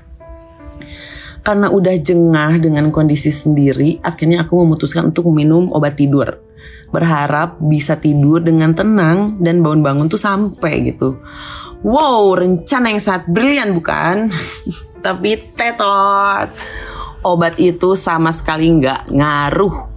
Karena 1.40 1.72
udah 1.72 1.96
jengah 1.96 2.60
dengan 2.60 2.92
kondisi 2.92 3.32
sendiri, 3.32 4.00
akhirnya 4.04 4.44
aku 4.44 4.60
memutuskan 4.60 5.08
untuk 5.08 5.28
minum 5.32 5.72
obat 5.72 5.96
tidur 5.96 6.50
berharap 6.90 7.62
bisa 7.62 7.96
tidur 7.96 8.42
dengan 8.42 8.74
tenang 8.74 9.38
dan 9.38 9.62
bangun-bangun 9.62 10.10
tuh 10.10 10.18
sampai 10.18 10.90
gitu. 10.90 11.22
Wow, 11.80 12.36
rencana 12.36 12.92
yang 12.92 13.00
sangat 13.00 13.24
brilian 13.30 13.72
bukan? 13.72 14.28
Tapi 15.06 15.30
tetot. 15.56 16.50
Obat 17.24 17.56
itu 17.56 17.96
sama 17.96 18.34
sekali 18.34 18.68
nggak 18.68 19.08
ngaruh. 19.08 19.88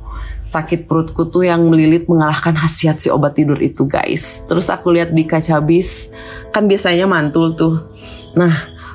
Sakit 0.47 0.85
perutku 0.85 1.27
tuh 1.33 1.49
yang 1.49 1.65
melilit 1.65 2.05
mengalahkan 2.05 2.53
khasiat 2.53 3.01
si 3.01 3.09
obat 3.09 3.35
tidur 3.35 3.57
itu 3.57 3.89
guys. 3.89 4.45
Terus 4.45 4.69
aku 4.69 4.93
lihat 4.93 5.11
di 5.11 5.25
kaca 5.25 5.59
bis, 5.59 6.13
kan 6.53 6.69
biasanya 6.69 7.09
mantul 7.09 7.57
tuh. 7.57 7.89
Nah, 8.37 8.53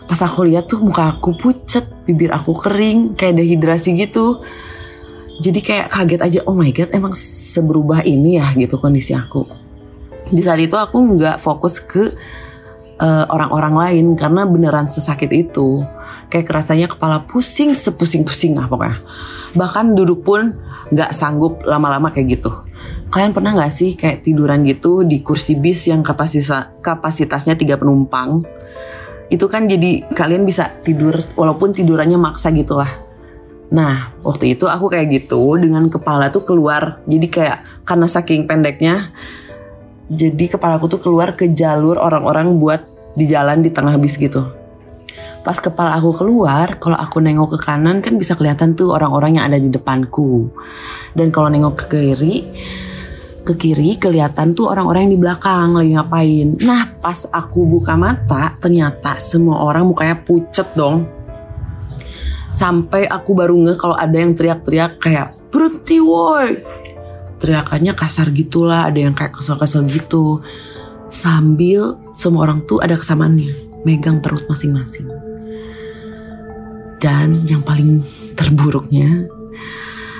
pas 0.08 0.20
aku 0.24 0.48
lihat 0.48 0.64
tuh 0.64 0.80
muka 0.80 1.20
aku 1.20 1.36
pucet, 1.36 1.84
bibir 2.08 2.32
aku 2.32 2.56
kering, 2.56 3.12
kayak 3.12 3.36
dehidrasi 3.36 3.92
gitu. 3.92 4.40
Jadi 5.38 5.60
kayak 5.62 5.92
kaget 5.92 6.20
aja 6.24 6.40
oh 6.48 6.56
my 6.56 6.72
god 6.74 6.90
emang 6.90 7.14
seberubah 7.14 8.02
ini 8.02 8.40
ya 8.40 8.48
gitu 8.56 8.80
kondisi 8.80 9.14
aku. 9.14 9.44
Di 10.32 10.42
saat 10.42 10.58
itu 10.58 10.74
aku 10.74 10.96
nggak 10.96 11.38
fokus 11.38 11.78
ke 11.78 12.16
uh, 12.98 13.24
orang-orang 13.30 13.74
lain 13.76 14.06
karena 14.16 14.48
beneran 14.48 14.88
sesakit 14.88 15.30
itu. 15.30 15.84
Kayak 16.28 16.50
kerasanya 16.50 16.86
kepala 16.90 17.24
pusing 17.24 17.72
sepusing-pusing 17.76 18.56
lah 18.56 18.66
pokoknya. 18.66 18.98
Bahkan 19.56 19.96
duduk 19.96 20.24
pun 20.24 20.56
nggak 20.88 21.12
sanggup 21.12 21.62
lama-lama 21.68 22.10
kayak 22.10 22.40
gitu. 22.40 22.50
Kalian 23.08 23.32
pernah 23.32 23.56
nggak 23.56 23.72
sih 23.72 23.96
kayak 23.96 24.24
tiduran 24.24 24.64
gitu 24.68 25.04
di 25.04 25.24
kursi 25.24 25.56
bis 25.56 25.88
yang 25.88 26.04
kapasitas 26.04 26.80
kapasitasnya 26.84 27.56
tiga 27.56 27.80
penumpang 27.80 28.44
itu 29.28 29.44
kan 29.49 29.68
jadi 29.68 30.08
kalian 30.12 30.49
bisa 30.49 30.73
tidur 30.85 31.16
walaupun 31.37 31.76
tidurannya 31.76 32.16
maksa 32.16 32.49
gitu 32.52 32.80
lah 32.80 33.08
Nah, 33.68 34.16
waktu 34.25 34.56
itu 34.56 34.64
aku 34.64 34.88
kayak 34.88 35.08
gitu 35.12 35.61
dengan 35.61 35.92
kepala 35.92 36.32
tuh 36.32 36.44
keluar. 36.44 37.04
Jadi 37.04 37.26
kayak 37.28 37.85
karena 37.85 38.08
saking 38.08 38.49
pendeknya, 38.49 39.12
jadi 40.08 40.56
kepala 40.56 40.80
aku 40.80 40.88
tuh 40.88 41.00
keluar 41.00 41.37
ke 41.37 41.52
jalur 41.52 42.00
orang-orang 42.00 42.56
buat 42.56 42.80
di 43.12 43.28
jalan 43.28 43.61
di 43.61 43.68
tengah 43.68 44.00
bis 44.00 44.16
gitu. 44.16 44.40
Pas 45.44 45.56
kepala 45.61 46.00
aku 46.00 46.16
keluar, 46.16 46.80
kalau 46.80 46.97
aku 46.97 47.20
nengok 47.20 47.56
ke 47.56 47.68
kanan 47.68 48.00
kan 48.00 48.16
bisa 48.16 48.32
kelihatan 48.37 48.73
tuh 48.73 48.92
orang-orang 48.97 49.37
yang 49.37 49.44
ada 49.52 49.61
di 49.61 49.68
depanku. 49.68 50.49
Dan 51.12 51.28
kalau 51.28 51.52
nengok 51.52 51.85
ke 51.85 51.85
kiri, 51.92 52.49
ke 53.48 53.56
kiri 53.56 53.96
kelihatan 53.96 54.52
tuh 54.52 54.68
orang-orang 54.68 55.08
yang 55.08 55.12
di 55.16 55.20
belakang 55.24 55.72
lagi 55.72 55.96
ngapain. 55.96 56.48
Nah, 56.60 57.00
pas 57.00 57.24
aku 57.32 57.64
buka 57.64 57.96
mata, 57.96 58.52
ternyata 58.60 59.16
semua 59.16 59.64
orang 59.64 59.88
mukanya 59.88 60.20
pucet 60.20 60.68
dong. 60.76 61.08
Sampai 62.52 63.08
aku 63.08 63.32
baru 63.32 63.56
nge 63.56 63.80
kalau 63.80 63.96
ada 63.96 64.12
yang 64.12 64.36
teriak-teriak 64.36 65.00
kayak 65.00 65.32
berhenti 65.48 65.96
woi. 65.96 66.60
Teriakannya 67.40 67.96
kasar 67.96 68.28
gitulah 68.36 68.84
ada 68.84 69.00
yang 69.00 69.16
kayak 69.16 69.32
kesel-kesel 69.32 69.88
gitu. 69.88 70.44
Sambil 71.08 71.96
semua 72.12 72.44
orang 72.44 72.68
tuh 72.68 72.84
ada 72.84 73.00
kesamaannya 73.00 73.80
megang 73.88 74.20
perut 74.20 74.44
masing-masing. 74.52 75.08
Dan 77.00 77.48
yang 77.48 77.64
paling 77.64 78.04
terburuknya 78.36 79.24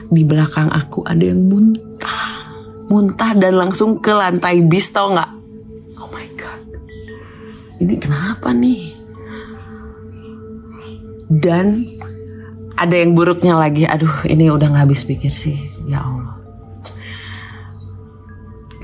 di 0.09 0.23
belakang 0.25 0.73
aku 0.73 1.05
ada 1.05 1.21
yang 1.21 1.45
muntah 1.45 2.28
muntah 2.89 3.37
dan 3.37 3.55
langsung 3.57 4.01
ke 4.01 4.11
lantai 4.11 4.65
bis 4.65 4.89
tau 4.89 5.13
nggak? 5.13 5.31
Oh 6.01 6.09
my 6.09 6.29
god. 6.35 6.61
Ini 7.79 7.95
kenapa 8.01 8.51
nih? 8.51 8.97
Dan 11.29 11.85
ada 12.75 12.97
yang 12.97 13.13
buruknya 13.13 13.61
lagi. 13.61 13.85
Aduh 13.85 14.25
ini 14.25 14.49
udah 14.49 14.73
nggak 14.73 14.85
habis 14.89 15.05
pikir 15.05 15.31
sih. 15.31 15.61
Ya 15.85 16.01
Allah. 16.01 16.41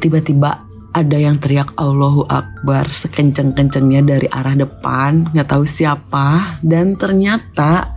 Tiba-tiba 0.04 0.68
ada 0.94 1.16
yang 1.16 1.40
teriak 1.40 1.73
Allahu 1.80 2.28
Akbar 2.28 2.92
sekenceng-kencengnya 2.92 4.04
dari 4.04 4.28
arah 4.28 4.52
depan 4.52 5.32
nggak 5.32 5.49
tahu 5.49 5.64
siapa. 5.64 6.61
Dan 6.61 7.00
ternyata 7.00 7.96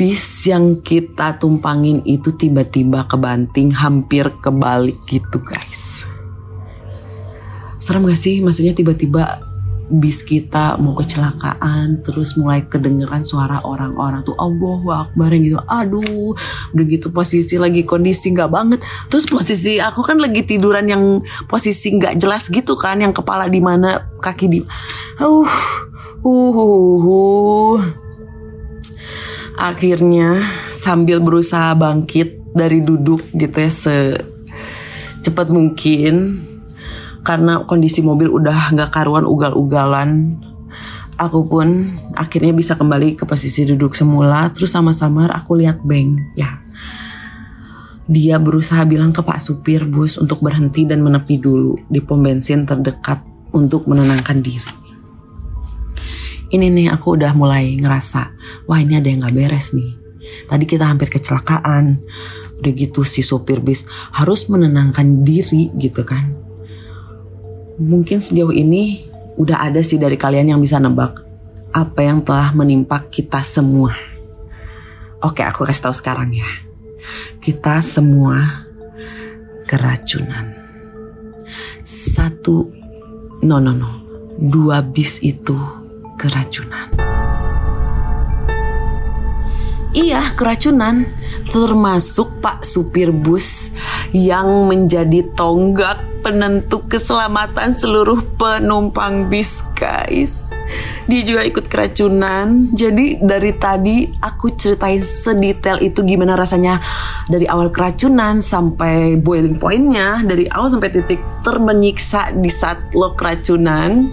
bis 0.00 0.48
yang 0.48 0.80
kita 0.80 1.36
tumpangin 1.36 2.00
itu 2.08 2.32
tiba-tiba 2.32 3.04
kebanting 3.04 3.68
hampir 3.68 4.32
kebalik 4.40 4.96
gitu 5.04 5.36
guys. 5.44 6.08
Serem 7.76 8.08
gak 8.08 8.16
sih? 8.16 8.40
Maksudnya 8.40 8.72
tiba-tiba 8.72 9.44
bis 9.92 10.24
kita 10.24 10.80
mau 10.80 10.96
kecelakaan 10.96 12.00
terus 12.00 12.32
mulai 12.40 12.64
kedengeran 12.64 13.20
suara 13.20 13.60
orang-orang 13.60 14.24
tuh 14.24 14.32
Allahu 14.40 14.88
Akbar 14.88 15.36
gitu. 15.36 15.60
Aduh 15.68 16.32
udah 16.72 16.84
gitu 16.88 17.12
posisi 17.12 17.60
lagi 17.60 17.84
kondisi 17.84 18.32
nggak 18.32 18.48
banget. 18.48 18.80
Terus 19.12 19.28
posisi 19.28 19.84
aku 19.84 20.00
kan 20.00 20.16
lagi 20.16 20.48
tiduran 20.48 20.88
yang 20.88 21.20
posisi 21.44 21.92
nggak 21.92 22.16
jelas 22.16 22.48
gitu 22.48 22.72
kan 22.72 23.04
yang 23.04 23.12
kepala 23.12 23.52
di 23.52 23.60
mana 23.60 24.00
kaki 24.16 24.48
di 24.48 24.58
uh 25.20 25.44
uh, 26.24 26.52
uh, 26.56 27.04
uh. 27.04 28.08
Akhirnya 29.58 30.38
sambil 30.74 31.18
berusaha 31.18 31.74
bangkit 31.74 32.54
dari 32.54 32.82
duduk 32.82 33.22
gitu 33.34 33.56
ya 33.56 33.70
secepat 33.70 35.48
mungkin 35.48 36.42
karena 37.22 37.64
kondisi 37.66 38.00
mobil 38.02 38.30
udah 38.30 38.74
nggak 38.74 38.90
karuan 38.90 39.28
ugal-ugalan 39.28 40.40
aku 41.20 41.44
pun 41.46 41.90
akhirnya 42.16 42.56
bisa 42.56 42.74
kembali 42.74 43.14
ke 43.14 43.28
posisi 43.28 43.68
duduk 43.68 43.92
semula 43.92 44.48
terus 44.50 44.72
sama-sama 44.72 45.28
aku 45.28 45.60
lihat 45.60 45.84
Beng 45.84 46.16
ya 46.32 46.60
dia 48.10 48.42
berusaha 48.42 48.82
bilang 48.90 49.14
ke 49.14 49.22
Pak 49.22 49.38
Supir 49.38 49.86
bus 49.86 50.18
untuk 50.18 50.42
berhenti 50.42 50.82
dan 50.82 50.98
menepi 50.98 51.38
dulu 51.38 51.78
di 51.86 52.02
pom 52.02 52.18
bensin 52.18 52.66
terdekat 52.66 53.22
untuk 53.54 53.86
menenangkan 53.86 54.42
diri. 54.42 54.79
Ini 56.50 56.66
nih 56.66 56.90
aku 56.90 57.14
udah 57.14 57.30
mulai 57.38 57.78
ngerasa, 57.78 58.34
wah 58.66 58.78
ini 58.82 58.98
ada 58.98 59.06
yang 59.06 59.22
gak 59.22 59.34
beres 59.34 59.70
nih. 59.70 59.94
Tadi 60.50 60.66
kita 60.66 60.86
hampir 60.86 61.10
kecelakaan, 61.10 62.02
udah 62.60 62.72
gitu 62.76 63.06
si 63.08 63.24
supir 63.24 63.64
bis 63.64 63.88
harus 64.12 64.46
menenangkan 64.52 65.24
diri 65.24 65.72
gitu 65.80 66.04
kan 66.04 66.40
mungkin 67.80 68.20
sejauh 68.20 68.52
ini 68.52 69.08
udah 69.40 69.64
ada 69.64 69.80
sih 69.80 69.96
dari 69.96 70.20
kalian 70.20 70.52
yang 70.52 70.60
bisa 70.60 70.76
nebak 70.76 71.24
apa 71.72 72.00
yang 72.04 72.20
telah 72.20 72.52
menimpa 72.52 73.08
kita 73.08 73.40
semua. 73.40 73.96
Oke, 75.24 75.40
aku 75.40 75.64
kasih 75.64 75.88
tahu 75.88 75.94
sekarang 75.96 76.28
ya. 76.28 76.48
Kita 77.40 77.80
semua 77.80 78.68
keracunan. 79.64 80.52
Satu, 81.88 82.68
no 83.40 83.56
no 83.62 83.72
no, 83.72 83.90
dua 84.36 84.84
bis 84.84 85.22
itu 85.24 85.56
keracunan. 86.20 86.92
Iya, 89.96 90.20
keracunan. 90.36 91.08
Termasuk 91.50 92.44
Pak 92.44 92.62
supir 92.62 93.10
bus 93.10 93.72
yang 94.12 94.68
menjadi 94.70 95.26
tonggak 95.34 95.98
penentu 96.20 96.84
keselamatan 96.86 97.72
seluruh 97.72 98.22
penumpang 98.36 99.26
bis, 99.26 99.64
guys. 99.74 100.52
Dia 101.10 101.26
juga 101.26 101.42
ikut 101.42 101.66
keracunan. 101.66 102.70
Jadi 102.70 103.18
dari 103.18 103.50
tadi 103.56 104.06
aku 104.22 104.54
ceritain 104.54 105.02
sedetail 105.02 105.82
itu 105.82 106.06
gimana 106.06 106.38
rasanya 106.38 106.78
dari 107.26 107.50
awal 107.50 107.72
keracunan 107.74 108.38
sampai 108.38 109.18
boiling 109.18 109.58
pointnya, 109.58 110.22
dari 110.22 110.46
awal 110.52 110.70
sampai 110.70 110.92
titik 110.92 111.18
termenyiksa 111.42 112.36
di 112.36 112.52
saat 112.52 112.94
lo 112.94 113.18
keracunan. 113.18 114.06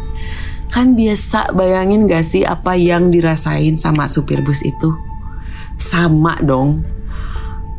Kan 0.67 0.99
biasa 0.99 1.55
bayangin 1.55 2.05
gak 2.05 2.27
sih 2.27 2.43
apa 2.43 2.75
yang 2.75 3.09
dirasain 3.09 3.79
sama 3.79 4.05
supir 4.11 4.43
bus 4.43 4.61
itu? 4.61 5.07
sama 5.77 6.35
dong. 6.41 6.83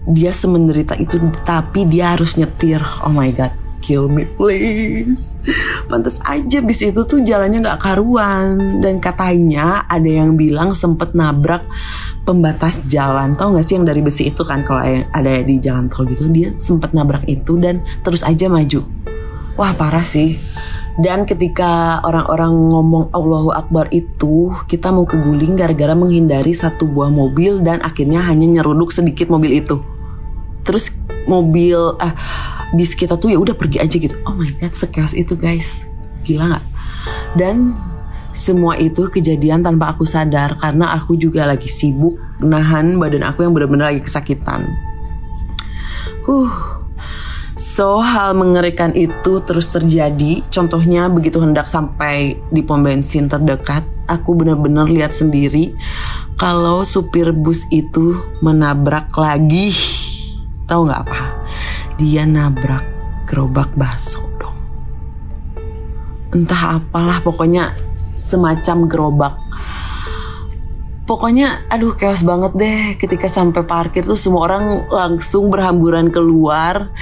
Dia 0.09 0.33
semenderita 0.33 0.97
itu 0.97 1.21
tapi 1.45 1.85
dia 1.85 2.17
harus 2.17 2.39
nyetir. 2.39 2.81
Oh 3.05 3.13
my 3.13 3.29
god 3.35 3.53
kill 3.85 4.09
me 4.09 4.25
please. 4.25 5.37
Pantas 5.87 6.17
aja 6.25 6.65
bis 6.65 6.81
itu 6.81 7.05
tuh 7.05 7.21
jalannya 7.21 7.61
nggak 7.61 7.83
karuan. 7.83 8.81
Dan 8.81 9.05
katanya 9.05 9.85
ada 9.85 10.09
yang 10.09 10.39
bilang 10.41 10.73
sempet 10.73 11.13
nabrak 11.13 11.69
pembatas 12.25 12.81
jalan. 12.89 13.37
Tau 13.37 13.53
gak 13.53 13.67
sih 13.69 13.77
yang 13.77 13.85
dari 13.85 14.01
besi 14.01 14.33
itu 14.33 14.41
kan 14.49 14.65
kalau 14.65 14.81
ada 15.13 15.33
di 15.45 15.61
jalan 15.61 15.93
tol 15.93 16.09
gitu? 16.09 16.25
Dia 16.33 16.57
sempet 16.57 16.97
nabrak 16.97 17.29
itu 17.29 17.61
dan 17.61 17.85
terus 18.01 18.25
aja 18.25 18.49
maju. 18.49 18.81
Wah 19.61 19.75
parah 19.77 20.07
sih 20.07 20.41
dan 20.99 21.31
ketika 21.31 22.03
orang-orang 22.03 22.51
ngomong 22.51 23.15
Allahu 23.15 23.55
Akbar 23.55 23.87
itu, 23.95 24.51
kita 24.67 24.91
mau 24.91 25.07
keguling 25.07 25.55
gara-gara 25.55 25.95
menghindari 25.95 26.51
satu 26.51 26.91
buah 26.91 27.07
mobil 27.07 27.63
dan 27.63 27.79
akhirnya 27.87 28.19
hanya 28.27 28.59
nyeruduk 28.59 28.91
sedikit 28.91 29.31
mobil 29.31 29.63
itu. 29.63 29.79
Terus 30.67 30.91
mobil 31.31 31.79
ah 32.03 32.19
bis 32.75 32.99
kita 32.99 33.15
tuh 33.15 33.31
ya 33.31 33.39
udah 33.39 33.55
pergi 33.55 33.79
aja 33.79 33.95
gitu. 33.95 34.19
Oh 34.27 34.35
my 34.35 34.51
god, 34.59 34.75
sekeos 34.75 35.15
itu 35.15 35.39
guys. 35.39 35.87
Gila 36.27 36.51
nggak? 36.51 36.65
Dan 37.39 37.79
semua 38.35 38.75
itu 38.75 39.07
kejadian 39.07 39.63
tanpa 39.63 39.95
aku 39.95 40.03
sadar 40.03 40.59
karena 40.59 40.99
aku 40.99 41.15
juga 41.15 41.47
lagi 41.47 41.71
sibuk 41.71 42.19
nahan 42.43 42.99
badan 42.99 43.23
aku 43.23 43.47
yang 43.47 43.55
benar-benar 43.55 43.95
lagi 43.95 44.03
kesakitan. 44.03 44.67
Huh, 46.27 46.78
So 47.59 47.99
hal 47.99 48.39
mengerikan 48.39 48.95
itu 48.95 49.43
terus 49.43 49.67
terjadi. 49.67 50.47
Contohnya 50.47 51.11
begitu 51.11 51.43
hendak 51.43 51.67
sampai 51.67 52.39
di 52.55 52.63
pom 52.63 52.87
bensin 52.87 53.27
terdekat, 53.27 53.83
aku 54.07 54.39
benar-benar 54.39 54.87
lihat 54.87 55.11
sendiri 55.11 55.75
kalau 56.39 56.87
supir 56.87 57.35
bus 57.35 57.67
itu 57.75 58.15
menabrak 58.47 59.11
lagi. 59.19 59.75
Tahu 60.71 60.87
nggak 60.87 61.03
apa? 61.03 61.21
Dia 61.99 62.31
nabrak 62.31 62.87
gerobak 63.27 63.75
bakso 63.75 64.23
dong. 64.39 64.55
Entah 66.31 66.79
apalah 66.79 67.19
pokoknya 67.27 67.75
semacam 68.15 68.87
gerobak 68.87 69.35
pokoknya 71.09 71.65
aduh 71.73 71.97
chaos 71.97 72.21
banget 72.21 72.53
deh 72.53 72.83
ketika 73.01 73.33
sampai 73.33 73.65
parkir 73.65 74.05
tuh 74.05 74.21
semua 74.21 74.45
orang 74.45 74.85
langsung 74.93 75.49
berhamburan 75.49 76.13
keluar 76.13 76.93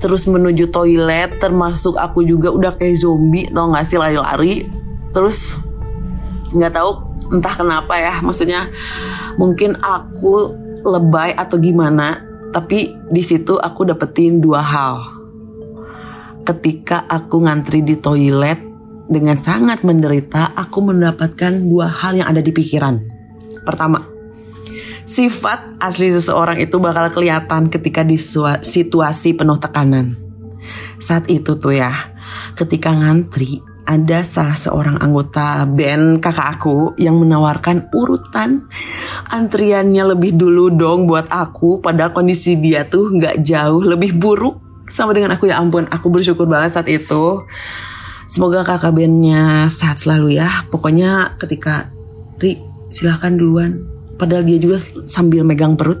terus 0.00 0.24
menuju 0.24 0.72
toilet 0.72 1.36
termasuk 1.38 1.94
aku 2.00 2.24
juga 2.24 2.48
udah 2.48 2.72
kayak 2.74 2.96
zombie 2.96 3.46
tau 3.52 3.70
gak 3.70 3.86
sih 3.86 4.00
lari-lari. 4.00 4.66
Terus 5.12 5.60
nggak 6.50 6.72
tahu 6.74 6.90
entah 7.30 7.54
kenapa 7.54 7.94
ya 7.94 8.18
maksudnya 8.26 8.66
mungkin 9.38 9.78
aku 9.78 10.50
lebay 10.82 11.30
atau 11.38 11.62
gimana 11.62 12.26
tapi 12.50 12.90
di 13.06 13.22
situ 13.22 13.60
aku 13.60 13.86
dapetin 13.86 14.42
dua 14.42 14.64
hal. 14.64 14.96
Ketika 16.42 17.06
aku 17.06 17.46
ngantri 17.46 17.84
di 17.84 17.94
toilet 18.00 18.58
dengan 19.06 19.38
sangat 19.38 19.86
menderita 19.86 20.56
aku 20.56 20.90
mendapatkan 20.90 21.62
dua 21.62 21.86
hal 21.86 22.18
yang 22.18 22.26
ada 22.26 22.42
di 22.42 22.50
pikiran. 22.50 22.98
Pertama 23.62 24.09
Sifat 25.08 25.80
asli 25.82 26.12
seseorang 26.12 26.60
itu 26.60 26.76
bakal 26.78 27.10
kelihatan 27.10 27.68
ketika 27.72 28.06
di 28.06 28.16
situasi 28.18 29.34
penuh 29.34 29.58
tekanan. 29.58 30.16
Saat 31.00 31.26
itu 31.32 31.56
tuh 31.56 31.74
ya, 31.74 31.92
ketika 32.54 32.92
ngantri, 32.92 33.64
ada 33.90 34.22
salah 34.22 34.54
seorang 34.54 35.02
anggota 35.02 35.66
band 35.66 36.22
kakak 36.22 36.60
aku 36.60 36.94
yang 36.94 37.18
menawarkan 37.18 37.90
urutan 37.90 38.70
antriannya 39.26 40.14
lebih 40.14 40.38
dulu 40.38 40.70
dong 40.70 41.10
buat 41.10 41.26
aku 41.26 41.82
padahal 41.82 42.14
kondisi 42.14 42.54
dia 42.54 42.86
tuh 42.86 43.10
nggak 43.10 43.42
jauh 43.42 43.82
lebih 43.82 44.14
buruk 44.14 44.62
sama 44.94 45.10
dengan 45.10 45.34
aku. 45.34 45.50
Ya 45.50 45.58
ampun 45.58 45.90
aku 45.90 46.06
bersyukur 46.06 46.46
banget 46.46 46.78
saat 46.78 46.86
itu. 46.86 47.42
Semoga 48.30 48.62
kakak 48.62 48.94
bandnya 48.94 49.66
sehat 49.66 49.98
selalu 49.98 50.38
ya. 50.38 50.46
Pokoknya 50.70 51.34
ketika 51.42 51.90
Ri 52.38 52.62
silahkan 52.94 53.34
duluan 53.34 53.89
padahal 54.20 54.44
dia 54.44 54.60
juga 54.60 54.76
sambil 55.08 55.40
megang 55.48 55.80
perut. 55.80 55.98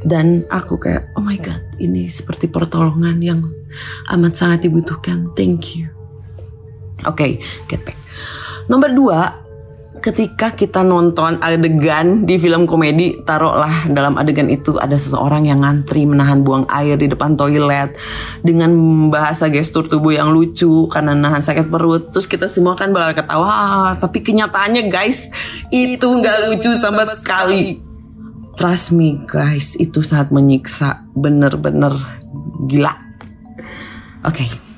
Dan 0.00 0.48
aku 0.48 0.80
kayak 0.80 1.12
oh 1.12 1.20
my 1.20 1.36
god 1.36 1.60
ini 1.76 2.08
seperti 2.08 2.48
pertolongan 2.48 3.20
yang 3.20 3.44
amat 4.16 4.32
sangat 4.32 4.64
dibutuhkan. 4.64 5.36
Thank 5.36 5.76
you. 5.76 5.92
Oke 7.04 7.12
okay, 7.12 7.32
get 7.68 7.84
back. 7.84 8.00
Nomor 8.72 8.96
dua 8.96 9.39
ketika 10.00 10.56
kita 10.56 10.80
nonton 10.80 11.36
adegan 11.44 12.24
di 12.24 12.40
film 12.40 12.64
komedi 12.64 13.20
taruhlah 13.20 13.84
dalam 13.92 14.16
adegan 14.16 14.48
itu 14.48 14.80
ada 14.80 14.96
seseorang 14.96 15.44
yang 15.44 15.60
ngantri 15.60 16.08
menahan 16.08 16.40
buang 16.40 16.64
air 16.72 16.96
di 16.96 17.06
depan 17.06 17.36
toilet 17.36 17.94
dengan 18.40 18.72
bahasa 19.12 19.52
gestur 19.52 19.86
tubuh 19.86 20.16
yang 20.16 20.32
lucu 20.32 20.88
karena 20.88 21.12
nahan 21.12 21.44
sakit 21.44 21.68
perut. 21.68 22.08
Terus 22.10 22.24
kita 22.24 22.48
semua 22.48 22.74
kan 22.74 22.90
bakal 22.96 23.20
ketawa 23.20 23.92
tapi 24.00 24.24
kenyataannya 24.24 24.88
guys 24.88 25.28
itu 25.68 26.08
nggak 26.08 26.48
lucu 26.48 26.72
sama 26.74 27.04
sekali. 27.04 27.84
Trust 28.56 28.96
me 28.96 29.20
guys 29.28 29.76
itu 29.76 30.00
saat 30.00 30.32
menyiksa 30.32 31.04
bener-bener 31.12 31.92
gila. 32.64 32.92
Oke. 34.24 34.48
okay. 34.48 34.69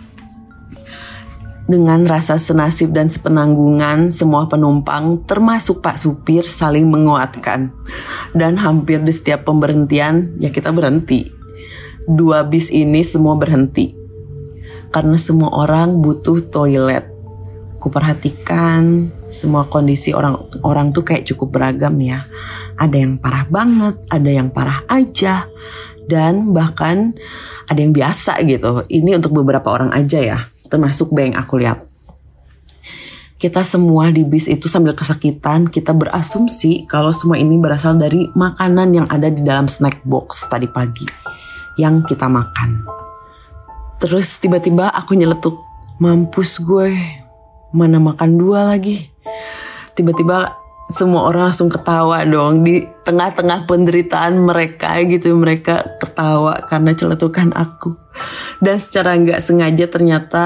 Dengan 1.73 2.05
rasa 2.05 2.37
senasib 2.37 2.93
dan 2.93 3.09
sepenanggungan, 3.09 4.13
semua 4.13 4.45
penumpang, 4.45 5.25
termasuk 5.25 5.81
Pak 5.81 5.97
Supir, 5.97 6.45
saling 6.45 6.85
menguatkan. 6.85 7.73
Dan 8.37 8.61
hampir 8.61 9.01
di 9.01 9.09
setiap 9.09 9.49
pemberhentian, 9.49 10.37
ya 10.37 10.53
kita 10.53 10.69
berhenti. 10.69 11.33
Dua 12.05 12.45
bis 12.45 12.69
ini 12.69 13.01
semua 13.01 13.41
berhenti. 13.41 13.97
Karena 14.93 15.17
semua 15.17 15.49
orang 15.49 16.05
butuh 16.05 16.45
toilet. 16.45 17.09
Kuperhatikan 17.81 19.09
semua 19.33 19.65
kondisi 19.65 20.13
orang-orang 20.13 20.93
tuh 20.93 21.09
kayak 21.09 21.25
cukup 21.25 21.57
beragam 21.57 21.97
ya. 22.05 22.29
Ada 22.77 23.01
yang 23.01 23.17
parah 23.17 23.49
banget, 23.49 23.97
ada 24.13 24.29
yang 24.29 24.53
parah 24.53 24.85
aja. 24.93 25.49
Dan 26.05 26.53
bahkan 26.53 27.17
ada 27.65 27.81
yang 27.81 27.97
biasa 27.97 28.45
gitu. 28.45 28.85
Ini 28.93 29.17
untuk 29.17 29.41
beberapa 29.41 29.73
orang 29.73 29.89
aja 29.97 30.21
ya 30.21 30.53
termasuk 30.73 31.13
bank 31.13 31.37
aku 31.37 31.61
lihat. 31.61 31.85
Kita 33.37 33.61
semua 33.61 34.09
di 34.09 34.25
bis 34.25 34.49
itu 34.49 34.71
sambil 34.71 34.97
kesakitan, 34.97 35.69
kita 35.69 35.93
berasumsi 35.93 36.89
kalau 36.89 37.13
semua 37.13 37.37
ini 37.37 37.59
berasal 37.61 37.99
dari 38.01 38.31
makanan 38.33 38.89
yang 38.97 39.07
ada 39.13 39.29
di 39.29 39.45
dalam 39.45 39.69
snack 39.69 40.01
box 40.07 40.49
tadi 40.49 40.71
pagi 40.71 41.05
yang 41.77 42.01
kita 42.07 42.31
makan. 42.31 42.87
Terus 43.99 44.39
tiba-tiba 44.39 44.89
aku 44.95 45.19
nyeletuk, 45.19 45.59
mampus 45.99 46.63
gue, 46.63 46.95
mana 47.75 47.99
makan 47.99 48.31
dua 48.39 48.63
lagi. 48.63 49.11
Tiba-tiba 49.99 50.62
semua 50.92 51.26
orang 51.26 51.50
langsung 51.50 51.72
ketawa 51.72 52.22
dong 52.28 52.62
di 52.62 52.85
tengah-tengah 53.02 53.64
penderitaan 53.66 54.38
mereka 54.44 55.00
gitu 55.02 55.35
mereka 55.35 55.96
ketawa 55.98 56.61
karena 56.68 56.92
celetukan 56.94 57.50
aku 57.57 57.96
dan 58.61 58.76
secara 58.78 59.16
nggak 59.16 59.40
sengaja 59.40 59.88
ternyata 59.88 60.44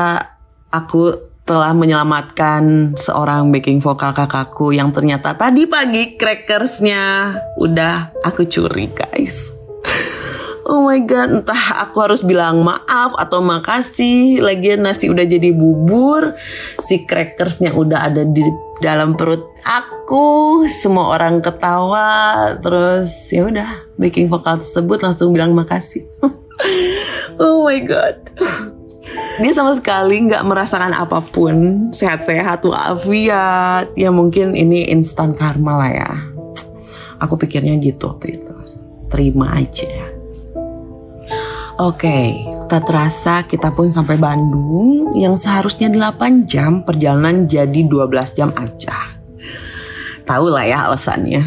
aku 0.70 1.26
telah 1.46 1.70
menyelamatkan 1.70 2.94
seorang 2.98 3.54
backing 3.54 3.78
vokal 3.78 4.10
kakakku 4.10 4.74
yang 4.74 4.90
ternyata 4.90 5.38
tadi 5.38 5.70
pagi 5.70 6.18
crackersnya 6.18 7.38
udah 7.54 8.18
aku 8.26 8.50
curi 8.50 8.90
guys. 8.90 9.54
Oh 10.66 10.82
my 10.82 10.98
god, 11.06 11.30
entah 11.30 11.86
aku 11.86 12.02
harus 12.02 12.26
bilang 12.26 12.66
maaf 12.66 13.14
atau 13.14 13.38
makasih. 13.38 14.42
Lagian 14.42 14.82
nasi 14.82 15.06
udah 15.06 15.22
jadi 15.22 15.54
bubur, 15.54 16.34
si 16.82 17.06
crackersnya 17.06 17.70
udah 17.70 18.10
ada 18.10 18.26
di 18.26 18.42
dalam 18.82 19.14
perut 19.14 19.46
aku. 19.62 20.66
Semua 20.66 21.14
orang 21.14 21.38
ketawa, 21.38 22.50
terus 22.58 23.30
ya 23.30 23.46
udah 23.46 23.70
backing 23.94 24.26
vokal 24.26 24.58
tersebut 24.58 25.06
langsung 25.06 25.30
bilang 25.30 25.54
makasih. 25.54 26.02
oh 27.42 27.62
my 27.68 27.78
god 27.84 28.16
dia 29.36 29.52
sama 29.52 29.76
sekali 29.76 30.32
nggak 30.32 30.48
merasakan 30.48 30.96
apa 30.96 31.20
pun 31.20 31.88
sehat-sehat 31.92 32.64
walafiat 32.64 33.92
ya 33.92 34.08
mungkin 34.08 34.56
ini 34.56 34.88
instan 34.88 35.36
karma 35.36 35.76
lah 35.76 35.92
ya 35.92 36.10
Aku 37.16 37.40
pikirnya 37.40 37.80
gitu 37.80 38.12
waktu 38.12 38.36
itu. 38.36 38.54
Terima 39.08 39.56
aja. 39.56 40.15
Oke, 41.76 42.48
tak 42.72 42.88
terasa 42.88 43.44
kita 43.44 43.68
pun 43.68 43.92
sampai 43.92 44.16
Bandung 44.16 45.12
yang 45.12 45.36
seharusnya 45.36 45.92
8 45.92 46.48
jam 46.48 46.80
perjalanan 46.80 47.44
jadi 47.44 47.84
12 47.84 48.32
jam 48.32 48.48
aja. 48.56 49.12
Tahu 50.24 50.46
lah 50.48 50.64
ya 50.64 50.88
alasannya. 50.88 51.44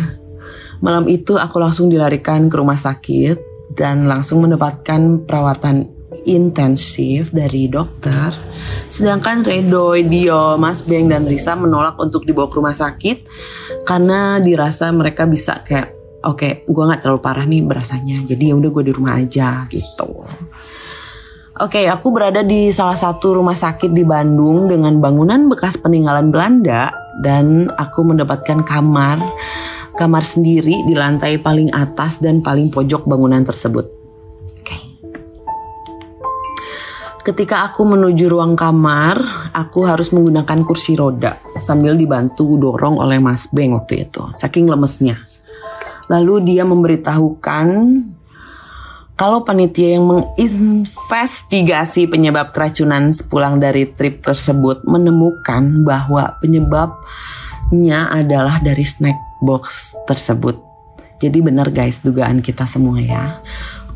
Malam 0.85 1.09
itu 1.09 1.33
aku 1.33 1.57
langsung 1.57 1.89
dilarikan 1.89 2.45
ke 2.45 2.61
rumah 2.61 2.77
sakit 2.77 3.41
dan 3.73 4.05
langsung 4.05 4.45
mendapatkan 4.45 5.25
perawatan 5.25 5.89
intensif 6.29 7.33
dari 7.33 7.65
dokter. 7.65 8.29
Sedangkan 8.85 9.41
Redoy, 9.41 10.05
Dio, 10.05 10.61
Mas 10.61 10.85
Beng 10.85 11.09
dan 11.09 11.25
Risa 11.25 11.57
menolak 11.57 11.97
untuk 11.97 12.21
dibawa 12.21 12.45
ke 12.53 12.55
rumah 12.61 12.77
sakit 12.77 13.17
karena 13.81 14.37
dirasa 14.37 14.93
mereka 14.93 15.25
bisa 15.25 15.65
kayak 15.65 15.98
oke 16.23 16.37
okay, 16.37 16.51
gue 16.67 16.83
nggak 16.83 17.01
terlalu 17.05 17.21
parah 17.23 17.45
nih 17.47 17.63
berasanya 17.63 18.23
jadi 18.27 18.51
ya 18.51 18.55
udah 18.59 18.69
gue 18.71 18.83
di 18.87 18.93
rumah 18.93 19.13
aja 19.19 19.63
gitu. 19.67 20.25
Oke 21.59 21.83
okay, 21.83 21.85
aku 21.91 22.15
berada 22.15 22.39
di 22.39 22.71
salah 22.71 22.95
satu 22.95 23.35
rumah 23.35 23.55
sakit 23.55 23.91
di 23.91 24.07
Bandung 24.07 24.71
dengan 24.71 24.95
bangunan 25.03 25.51
bekas 25.51 25.75
peninggalan 25.75 26.31
Belanda 26.31 26.87
dan 27.19 27.67
aku 27.75 28.07
mendapatkan 28.07 28.63
kamar 28.63 29.19
kamar 29.99 30.23
sendiri 30.23 30.87
di 30.87 30.95
lantai 30.95 31.35
paling 31.43 31.75
atas 31.75 32.23
dan 32.23 32.39
paling 32.39 32.71
pojok 32.71 33.03
bangunan 33.03 33.43
tersebut. 33.43 33.99
Ketika 37.19 37.61
aku 37.67 37.85
menuju 37.85 38.25
ruang 38.25 38.57
kamar, 38.57 39.21
aku 39.53 39.85
harus 39.85 40.09
menggunakan 40.09 40.65
kursi 40.65 40.97
roda 40.97 41.37
sambil 41.61 41.93
dibantu 41.93 42.57
dorong 42.57 42.97
oleh 42.97 43.21
Mas 43.21 43.45
Beng 43.51 43.77
waktu 43.77 44.07
itu, 44.09 44.23
saking 44.33 44.65
lemesnya. 44.65 45.28
Lalu 46.09 46.43
dia 46.43 46.65
memberitahukan 46.65 47.67
kalau 49.19 49.43
panitia 49.43 49.99
yang 49.99 50.07
menginvestigasi 50.07 52.07
penyebab 52.07 52.55
keracunan 52.55 53.11
sepulang 53.11 53.59
dari 53.59 53.91
trip 53.91 54.23
tersebut 54.23 54.87
menemukan 54.87 55.83
bahwa 55.83 56.39
penyebabnya 56.39 58.07
adalah 58.15 58.63
dari 58.63 58.87
snack 58.87 59.19
box 59.43 59.91
tersebut. 60.07 60.55
Jadi 61.19 61.43
benar 61.43 61.67
guys 61.67 61.99
dugaan 61.99 62.39
kita 62.39 62.63
semua 62.63 62.95
ya. 63.03 63.43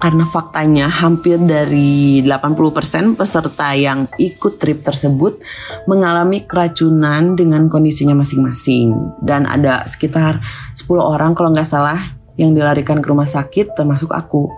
Karena 0.03 0.27
faktanya 0.27 0.91
hampir 0.91 1.39
dari 1.39 2.19
80% 2.19 3.15
peserta 3.15 3.71
yang 3.71 4.03
ikut 4.19 4.59
trip 4.59 4.83
tersebut 4.83 5.39
mengalami 5.87 6.43
keracunan 6.43 7.39
dengan 7.39 7.71
kondisinya 7.71 8.11
masing-masing. 8.11 8.91
Dan 9.23 9.47
ada 9.47 9.87
sekitar 9.87 10.43
10 10.75 10.99
orang 10.99 11.31
kalau 11.31 11.55
nggak 11.55 11.63
salah 11.63 11.95
yang 12.35 12.51
dilarikan 12.51 12.99
ke 12.99 13.07
rumah 13.07 13.31
sakit 13.31 13.79
termasuk 13.79 14.11
aku. 14.11 14.51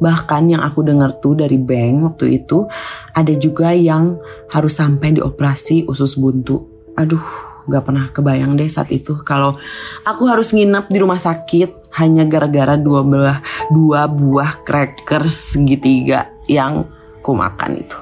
Bahkan 0.00 0.56
yang 0.56 0.64
aku 0.64 0.80
dengar 0.80 1.20
tuh 1.20 1.36
dari 1.36 1.60
bank 1.60 2.08
waktu 2.08 2.40
itu 2.40 2.64
ada 3.12 3.34
juga 3.36 3.76
yang 3.76 4.16
harus 4.48 4.72
sampai 4.72 5.20
dioperasi 5.20 5.84
usus 5.84 6.16
buntu. 6.16 6.64
Aduh, 6.96 7.20
gak 7.68 7.84
pernah 7.84 8.08
kebayang 8.08 8.56
deh 8.56 8.66
saat 8.72 8.88
itu 8.88 9.20
kalau 9.20 9.60
aku 10.08 10.24
harus 10.24 10.56
nginep 10.56 10.88
di 10.88 10.98
rumah 10.98 11.20
sakit 11.20 11.77
hanya 11.96 12.28
gara-gara 12.28 12.76
dua 12.76 13.00
belah 13.00 13.38
dua 13.72 14.04
buah 14.10 14.66
crackers 14.66 15.56
segitiga 15.56 16.28
yang 16.50 16.84
ku 17.24 17.32
makan 17.32 17.80
itu. 17.80 17.98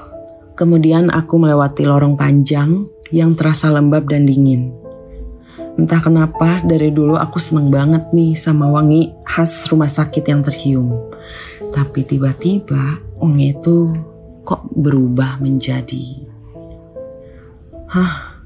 Kemudian 0.57 1.13
aku 1.13 1.37
melewati 1.37 1.85
lorong 1.85 2.17
panjang 2.17 2.89
yang 3.13 3.37
terasa 3.37 3.69
lembab 3.69 4.09
dan 4.09 4.25
dingin. 4.25 4.73
Entah 5.77 6.01
kenapa 6.01 6.65
dari 6.65 6.89
dulu 6.89 7.13
aku 7.13 7.37
seneng 7.37 7.69
banget 7.69 8.09
nih 8.09 8.33
sama 8.33 8.65
wangi 8.65 9.13
khas 9.21 9.69
rumah 9.69 9.85
sakit 9.85 10.25
yang 10.25 10.41
tercium. 10.41 10.97
Tapi 11.69 12.01
tiba-tiba 12.01 12.97
wangi 13.21 13.53
itu 13.53 13.93
kok 14.41 14.65
berubah 14.73 15.37
menjadi... 15.37 16.25
Hah, 17.87 18.36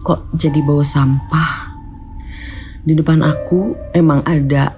kok 0.00 0.32
jadi 0.36 0.60
bawa 0.64 0.84
sampah. 0.84 1.50
Di 2.80 2.96
depan 2.96 3.20
aku 3.20 3.76
emang 3.92 4.24
ada 4.24 4.72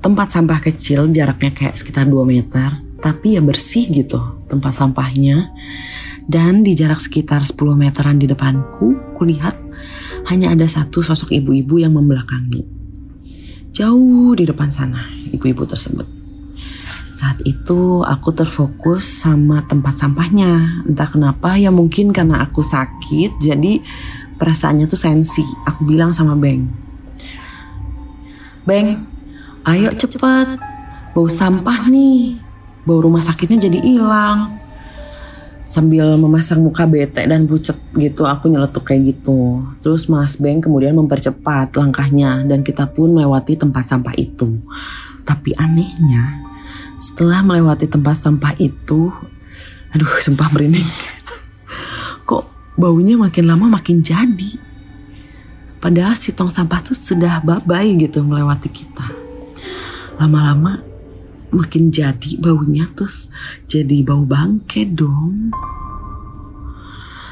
tempat 0.00 0.32
sampah 0.32 0.60
kecil 0.64 1.12
jaraknya 1.12 1.52
kayak 1.52 1.76
sekitar 1.76 2.08
2 2.08 2.24
meter. 2.24 2.72
Tapi 3.00 3.36
ya 3.36 3.42
bersih 3.44 3.88
gitu 3.88 4.20
tempat 4.48 4.76
sampahnya. 4.76 5.52
Dan 6.28 6.62
di 6.62 6.76
jarak 6.76 7.00
sekitar 7.00 7.42
10 7.42 7.74
meteran 7.74 8.20
di 8.20 8.28
depanku, 8.28 9.16
kulihat 9.16 9.56
hanya 10.28 10.52
ada 10.52 10.68
satu 10.68 11.00
sosok 11.00 11.32
ibu-ibu 11.32 11.80
yang 11.80 11.96
membelakangi. 11.96 12.62
Jauh 13.72 14.36
di 14.36 14.44
depan 14.44 14.68
sana, 14.68 15.10
ibu-ibu 15.32 15.64
tersebut. 15.64 16.04
Saat 17.10 17.42
itu 17.44 18.00
aku 18.06 18.32
terfokus 18.32 19.04
sama 19.26 19.66
tempat 19.66 19.98
sampahnya. 19.98 20.84
Entah 20.86 21.04
kenapa 21.04 21.58
ya 21.58 21.68
mungkin 21.68 22.14
karena 22.14 22.40
aku 22.46 22.64
sakit 22.64 23.42
jadi 23.42 23.82
perasaannya 24.40 24.88
tuh 24.88 24.96
sensi. 24.96 25.44
Aku 25.68 25.84
bilang 25.84 26.16
sama 26.16 26.32
Beng. 26.32 26.64
Beng, 28.64 29.04
ayo 29.68 29.92
cepet. 29.92 30.56
Bau 31.12 31.28
sampah 31.28 31.92
nih. 31.92 32.40
Bau 32.88 33.04
rumah 33.04 33.20
sakitnya 33.20 33.68
jadi 33.68 33.78
hilang. 33.84 34.56
Sambil 35.68 36.18
memasang 36.18 36.66
muka 36.66 36.82
bete 36.82 37.22
dan 37.22 37.46
pucet 37.46 37.78
gitu, 37.94 38.26
aku 38.26 38.50
nyeletuk 38.50 38.82
kayak 38.90 39.14
gitu. 39.14 39.62
Terus 39.78 40.10
Mas 40.10 40.34
Beng 40.34 40.58
kemudian 40.58 40.98
mempercepat 40.98 41.78
langkahnya 41.78 42.42
dan 42.42 42.66
kita 42.66 42.90
pun 42.90 43.14
melewati 43.14 43.54
tempat 43.54 43.86
sampah 43.86 44.10
itu. 44.18 44.58
Tapi 45.22 45.54
anehnya, 45.54 46.42
setelah 46.98 47.46
melewati 47.46 47.86
tempat 47.86 48.18
sampah 48.18 48.58
itu, 48.58 49.14
aduh 49.94 50.10
sumpah 50.18 50.50
merinding 50.50 50.86
baunya 52.80 53.20
makin 53.20 53.44
lama 53.44 53.76
makin 53.76 54.00
jadi. 54.00 54.56
Padahal 55.80 56.16
si 56.16 56.32
tong 56.32 56.48
sampah 56.48 56.80
tuh 56.80 56.96
sudah 56.96 57.44
babai 57.44 57.96
gitu 58.00 58.24
melewati 58.24 58.72
kita. 58.72 59.06
Lama-lama 60.16 60.80
makin 61.52 61.92
jadi 61.92 62.40
baunya 62.40 62.88
terus 62.96 63.28
jadi 63.68 64.00
bau 64.04 64.24
bangke 64.24 64.88
dong. 64.88 65.52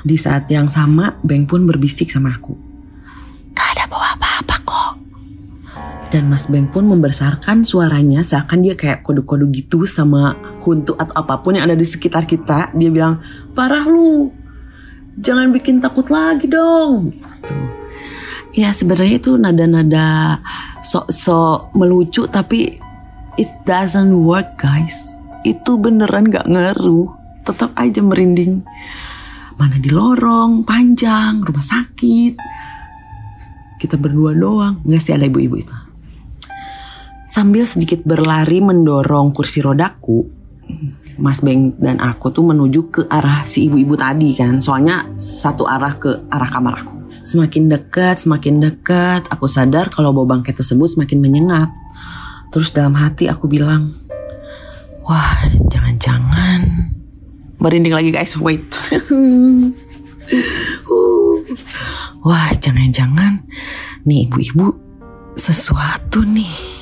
Di 0.05 0.17
saat 0.17 0.49
yang 0.49 0.71
sama, 0.71 1.19
Beng 1.21 1.45
pun 1.45 1.67
berbisik 1.69 2.09
sama 2.09 2.33
aku. 2.33 2.55
Gak 3.53 3.69
ada 3.77 3.85
bau 3.91 4.01
apa-apa 4.01 4.57
kok. 4.63 4.93
Dan 6.09 6.33
Mas 6.33 6.49
Beng 6.49 6.71
pun 6.73 6.89
membesarkan 6.89 7.67
suaranya 7.67 8.25
seakan 8.25 8.65
dia 8.65 8.79
kayak 8.79 9.05
kode-kode 9.05 9.51
gitu 9.53 9.85
sama 9.85 10.39
huntu 10.65 10.97
atau 10.97 11.13
apa 11.13 11.45
pun 11.45 11.59
yang 11.59 11.69
ada 11.69 11.77
di 11.77 11.85
sekitar 11.85 12.25
kita. 12.25 12.73
Dia 12.73 12.89
bilang, 12.89 13.21
parah 13.53 13.85
lu, 13.85 14.33
jangan 15.19 15.51
bikin 15.51 15.83
takut 15.83 16.07
lagi 16.09 16.47
dong. 16.47 17.13
Gitu. 17.13 17.55
Ya 18.57 18.75
sebenarnya 18.75 19.23
itu 19.23 19.39
nada-nada 19.39 20.41
sok-sok 20.83 21.77
melucu 21.79 22.27
tapi 22.27 22.75
it 23.39 23.51
doesn't 23.69 24.15
work 24.25 24.59
guys. 24.59 25.21
Itu 25.47 25.79
beneran 25.79 26.33
gak 26.33 26.49
ngaruh. 26.51 27.15
Tetap 27.47 27.71
aja 27.79 28.01
merinding. 28.03 28.67
Mana 29.59 29.79
di 29.79 29.91
lorong 29.91 30.67
panjang 30.67 31.43
rumah 31.43 31.63
sakit. 31.63 32.35
Kita 33.79 33.95
berdua 33.95 34.35
doang. 34.35 34.83
Nggak 34.83 35.03
sih 35.03 35.15
ada 35.15 35.31
ibu-ibu 35.31 35.57
itu. 35.59 35.77
Sambil 37.31 37.63
sedikit 37.69 38.03
berlari 38.03 38.59
mendorong 38.59 39.31
kursi 39.31 39.63
rodaku 39.63 40.27
Mas 41.19 41.43
Beng 41.43 41.75
dan 41.83 41.99
aku 41.99 42.31
tuh 42.31 42.47
menuju 42.47 42.81
ke 42.95 43.03
arah 43.11 43.43
si 43.45 43.67
ibu-ibu 43.67 43.99
tadi 43.99 44.39
kan. 44.39 44.63
Soalnya 44.63 45.11
satu 45.19 45.67
arah 45.67 45.99
ke 45.99 46.31
arah 46.31 46.47
kamar 46.47 46.87
aku. 46.87 46.95
Semakin 47.27 47.69
dekat, 47.69 48.23
semakin 48.23 48.63
dekat, 48.63 49.27
aku 49.29 49.51
sadar 49.51 49.91
kalau 49.91 50.15
bau 50.15 50.25
bangkai 50.25 50.55
tersebut 50.55 50.87
semakin 50.95 51.19
menyengat. 51.19 51.69
Terus 52.55 52.73
dalam 52.73 52.97
hati 52.97 53.29
aku 53.29 53.51
bilang, 53.51 53.93
wah 55.05 55.37
jangan-jangan. 55.69 56.95
Merinding 57.59 57.93
lagi 57.93 58.11
guys, 58.15 58.39
wait. 58.39 58.65
wah 62.27 62.49
jangan-jangan 62.61 63.41
nih 64.05 64.29
ibu-ibu 64.29 64.77
sesuatu 65.37 66.21
nih 66.25 66.78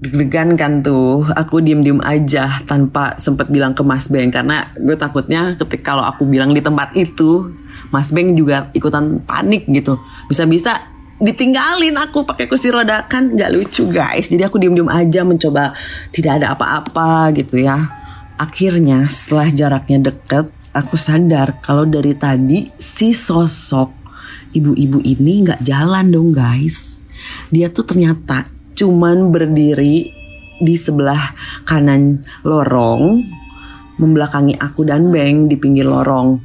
deg-degan 0.00 0.56
kan 0.56 0.80
tuh. 0.80 1.22
Aku 1.36 1.60
diem-diem 1.60 2.00
aja 2.00 2.48
tanpa 2.64 3.14
sempet 3.20 3.52
bilang 3.52 3.76
ke 3.76 3.84
Mas 3.84 4.08
Beng. 4.08 4.32
Karena 4.32 4.72
gue 4.74 4.96
takutnya 4.96 5.54
ketika 5.54 5.94
kalau 5.94 6.04
aku 6.08 6.24
bilang 6.24 6.56
di 6.56 6.64
tempat 6.64 6.96
itu 6.96 7.52
Mas 7.92 8.10
Beng 8.10 8.34
juga 8.34 8.72
ikutan 8.72 9.20
panik 9.22 9.68
gitu. 9.68 10.00
Bisa-bisa 10.26 10.88
ditinggalin 11.20 12.00
aku 12.00 12.24
pakai 12.24 12.48
kursi 12.48 12.72
roda. 12.72 13.04
Kan 13.06 13.36
nggak 13.36 13.52
lucu 13.52 13.86
guys. 13.92 14.32
Jadi 14.32 14.42
aku 14.42 14.56
diem-diem 14.56 14.88
aja 14.88 15.20
mencoba 15.22 15.76
tidak 16.10 16.42
ada 16.42 16.56
apa-apa 16.56 17.36
gitu 17.36 17.60
ya. 17.60 17.76
Akhirnya 18.40 19.04
setelah 19.04 19.52
jaraknya 19.52 20.10
deket 20.10 20.48
aku 20.72 20.96
sadar 20.96 21.60
kalau 21.60 21.84
dari 21.84 22.16
tadi 22.16 22.72
si 22.78 23.12
sosok 23.12 23.92
ibu-ibu 24.56 25.02
ini 25.04 25.44
nggak 25.44 25.60
jalan 25.60 26.08
dong 26.08 26.32
guys. 26.32 26.96
Dia 27.52 27.68
tuh 27.68 27.84
ternyata 27.84 28.59
cuman 28.80 29.28
berdiri 29.28 30.08
di 30.56 30.74
sebelah 30.80 31.36
kanan 31.68 32.24
lorong, 32.48 33.20
membelakangi 34.00 34.56
aku 34.56 34.88
dan 34.88 35.12
Beng 35.12 35.52
di 35.52 35.60
pinggir 35.60 35.84
lorong. 35.84 36.40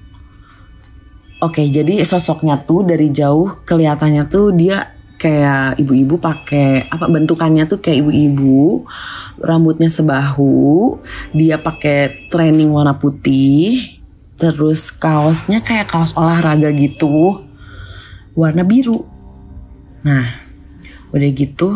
Oke, 1.40 1.64
jadi 1.72 2.04
sosoknya 2.04 2.64
tuh 2.68 2.84
dari 2.84 3.12
jauh 3.12 3.64
kelihatannya 3.64 4.28
tuh 4.28 4.52
dia 4.52 4.92
kayak 5.16 5.80
ibu-ibu 5.80 6.20
pakai 6.20 6.92
apa 6.92 7.08
bentukannya 7.08 7.64
tuh 7.68 7.80
kayak 7.80 8.04
ibu-ibu, 8.04 8.84
rambutnya 9.40 9.88
sebahu, 9.88 11.00
dia 11.32 11.56
pakai 11.60 12.28
training 12.28 12.72
warna 12.72 13.00
putih, 13.00 14.00
terus 14.36 14.92
kaosnya 14.92 15.64
kayak 15.64 15.92
kaos 15.92 16.16
olahraga 16.20 16.72
gitu, 16.76 17.44
warna 18.36 18.68
biru. 18.68 19.08
Nah, 20.04 20.28
udah 21.16 21.30
gitu 21.32 21.72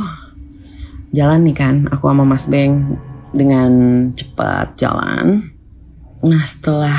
jalan 1.09 1.41
nih 1.45 1.57
kan 1.57 1.75
aku 1.89 2.05
sama 2.09 2.25
Mas 2.25 2.45
Beng 2.45 2.97
dengan 3.33 3.71
cepat 4.13 4.77
jalan. 4.77 5.53
Nah 6.25 6.43
setelah 6.45 6.97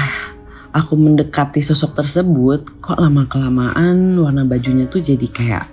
aku 0.70 0.94
mendekati 0.94 1.62
sosok 1.62 1.98
tersebut, 1.98 2.82
kok 2.82 2.98
lama 2.98 3.26
kelamaan 3.26 4.18
warna 4.18 4.46
bajunya 4.46 4.86
tuh 4.86 5.02
jadi 5.02 5.26
kayak 5.26 5.66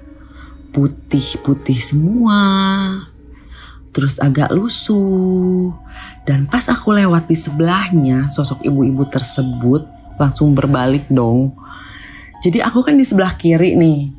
putih-putih 0.74 1.80
semua. 1.82 2.42
Terus 3.94 4.22
agak 4.22 4.54
lusuh. 4.54 5.74
Dan 6.28 6.46
pas 6.46 6.70
aku 6.70 6.94
lewat 6.94 7.26
di 7.32 7.38
sebelahnya, 7.40 8.30
sosok 8.30 8.62
ibu-ibu 8.62 9.08
tersebut 9.10 9.88
langsung 10.22 10.54
berbalik 10.54 11.08
dong. 11.10 11.56
Jadi 12.46 12.62
aku 12.62 12.86
kan 12.86 12.94
di 12.94 13.06
sebelah 13.08 13.34
kiri 13.34 13.74
nih. 13.74 14.14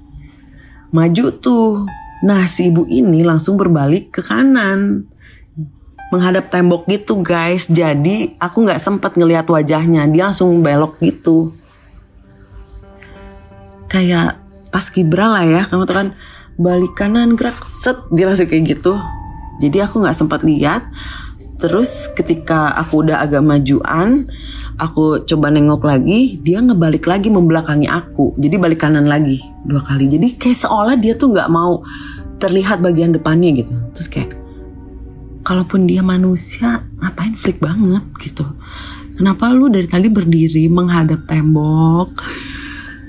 Maju 0.91 1.25
tuh 1.39 1.87
Nah 2.25 2.47
si 2.51 2.75
ibu 2.75 2.83
ini 2.91 3.23
langsung 3.23 3.55
berbalik 3.55 4.11
ke 4.11 4.21
kanan 4.27 5.07
menghadap 6.09 6.49
tembok 6.49 6.89
gitu 6.89 7.21
guys. 7.21 7.69
Jadi 7.69 8.35
aku 8.41 8.65
nggak 8.65 8.81
sempet 8.81 9.15
ngelihat 9.15 9.47
wajahnya, 9.47 10.09
dia 10.09 10.33
langsung 10.33 10.65
belok 10.65 10.99
gitu. 11.05 11.53
Kayak 13.89 14.41
pas 14.69 14.85
kibra 14.93 15.33
lah 15.33 15.45
ya, 15.45 15.63
kamu 15.69 15.85
tahu 15.89 15.97
kan 15.97 16.09
balik 16.59 16.93
kanan 16.99 17.39
gerak 17.39 17.63
set 17.65 17.97
dia 18.11 18.29
langsung 18.29 18.51
kayak 18.51 18.77
gitu. 18.77 18.99
Jadi 19.63 19.79
aku 19.85 20.03
nggak 20.03 20.17
sempat 20.17 20.43
lihat. 20.43 20.87
Terus 21.59 22.07
ketika 22.15 22.71
aku 22.71 23.03
udah 23.03 23.19
agak 23.19 23.43
majuan, 23.43 24.31
aku 24.79 25.27
coba 25.27 25.51
nengok 25.51 25.83
lagi, 25.85 26.39
dia 26.39 26.63
ngebalik 26.63 27.05
lagi 27.05 27.29
membelakangi 27.29 27.91
aku. 27.91 28.39
Jadi 28.39 28.57
balik 28.57 28.87
kanan 28.87 29.11
lagi 29.11 29.43
dua 29.67 29.83
kali. 29.83 30.07
Jadi 30.07 30.39
kayak 30.39 30.65
seolah 30.65 30.95
dia 30.95 31.19
tuh 31.19 31.35
nggak 31.35 31.51
mau 31.51 31.83
terlihat 32.39 32.79
bagian 32.79 33.11
depannya 33.11 33.51
gitu. 33.59 33.75
Terus 33.93 34.09
kayak 34.09 34.39
kalaupun 35.43 35.91
dia 35.91 36.01
manusia, 36.01 36.87
ngapain 37.03 37.35
freak 37.35 37.59
banget 37.59 38.07
gitu. 38.23 38.47
Kenapa 39.19 39.51
lu 39.51 39.67
dari 39.67 39.91
tadi 39.91 40.07
berdiri 40.07 40.71
menghadap 40.71 41.27
tembok? 41.27 42.15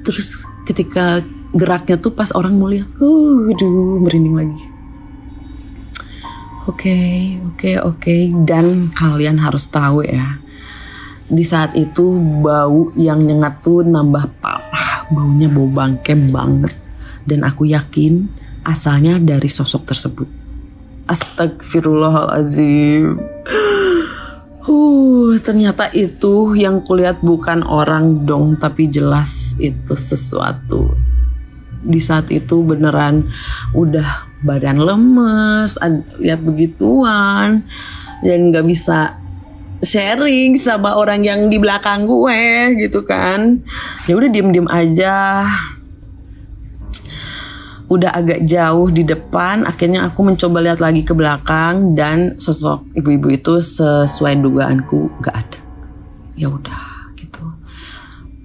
Terus 0.02 0.42
ketika 0.66 1.22
geraknya 1.54 2.02
tuh 2.02 2.18
pas 2.18 2.34
orang 2.34 2.58
mau 2.58 2.66
lihat, 2.66 2.90
uh, 2.98 3.54
aduh 3.54 4.02
merinding 4.02 4.34
lagi. 4.34 4.66
Oke, 6.66 6.86
okay, 6.86 7.14
oke, 7.42 7.54
okay, 7.54 7.76
oke. 7.78 7.98
Okay. 8.02 8.22
Dan 8.46 8.94
kalian 8.94 9.42
harus 9.42 9.70
tahu 9.70 10.06
ya, 10.06 10.38
di 11.30 11.46
saat 11.46 11.78
itu 11.78 12.18
bau 12.42 12.90
yang 12.98 13.22
nyengat 13.22 13.62
tuh 13.62 13.86
nambah 13.86 14.42
parah 14.42 15.06
baunya 15.14 15.46
bau 15.46 15.70
bangke 15.70 16.18
banget. 16.18 16.74
Dan 17.22 17.46
aku 17.46 17.70
yakin 17.70 18.26
asalnya 18.66 19.22
dari 19.22 19.46
sosok 19.46 19.86
tersebut. 19.86 20.26
Astagfirullahalazim 21.06 23.22
Uh, 24.70 25.42
ternyata 25.42 25.90
itu 25.98 26.54
yang 26.54 26.86
kulihat 26.86 27.26
bukan 27.26 27.66
orang 27.66 28.30
dong, 28.30 28.54
tapi 28.54 28.86
jelas 28.86 29.58
itu 29.58 29.98
sesuatu. 29.98 30.94
Di 31.82 31.98
saat 31.98 32.30
itu 32.30 32.62
beneran 32.62 33.26
udah 33.74 34.30
badan 34.46 34.78
lemes, 34.78 35.74
lihat 36.22 36.46
begituan, 36.46 37.66
dan 38.22 38.40
nggak 38.54 38.70
bisa 38.70 39.18
sharing 39.80 40.60
sama 40.60 40.96
orang 41.00 41.24
yang 41.24 41.48
di 41.48 41.56
belakang 41.60 42.04
gue 42.04 42.76
gitu 42.80 43.04
kan. 43.08 43.64
Ya 44.06 44.14
udah 44.16 44.30
diem 44.30 44.50
diem 44.52 44.68
aja. 44.68 45.48
Udah 47.90 48.14
agak 48.14 48.46
jauh 48.46 48.94
di 48.94 49.02
depan 49.02 49.66
akhirnya 49.66 50.06
aku 50.06 50.22
mencoba 50.22 50.62
lihat 50.62 50.78
lagi 50.78 51.02
ke 51.02 51.18
belakang 51.18 51.98
dan 51.98 52.38
sosok 52.38 52.86
ibu-ibu 52.94 53.34
itu 53.34 53.58
sesuai 53.58 54.38
dugaanku 54.38 55.10
nggak 55.24 55.36
ada. 55.36 55.60
Ya 56.38 56.54
udah 56.54 57.10
gitu. 57.18 57.42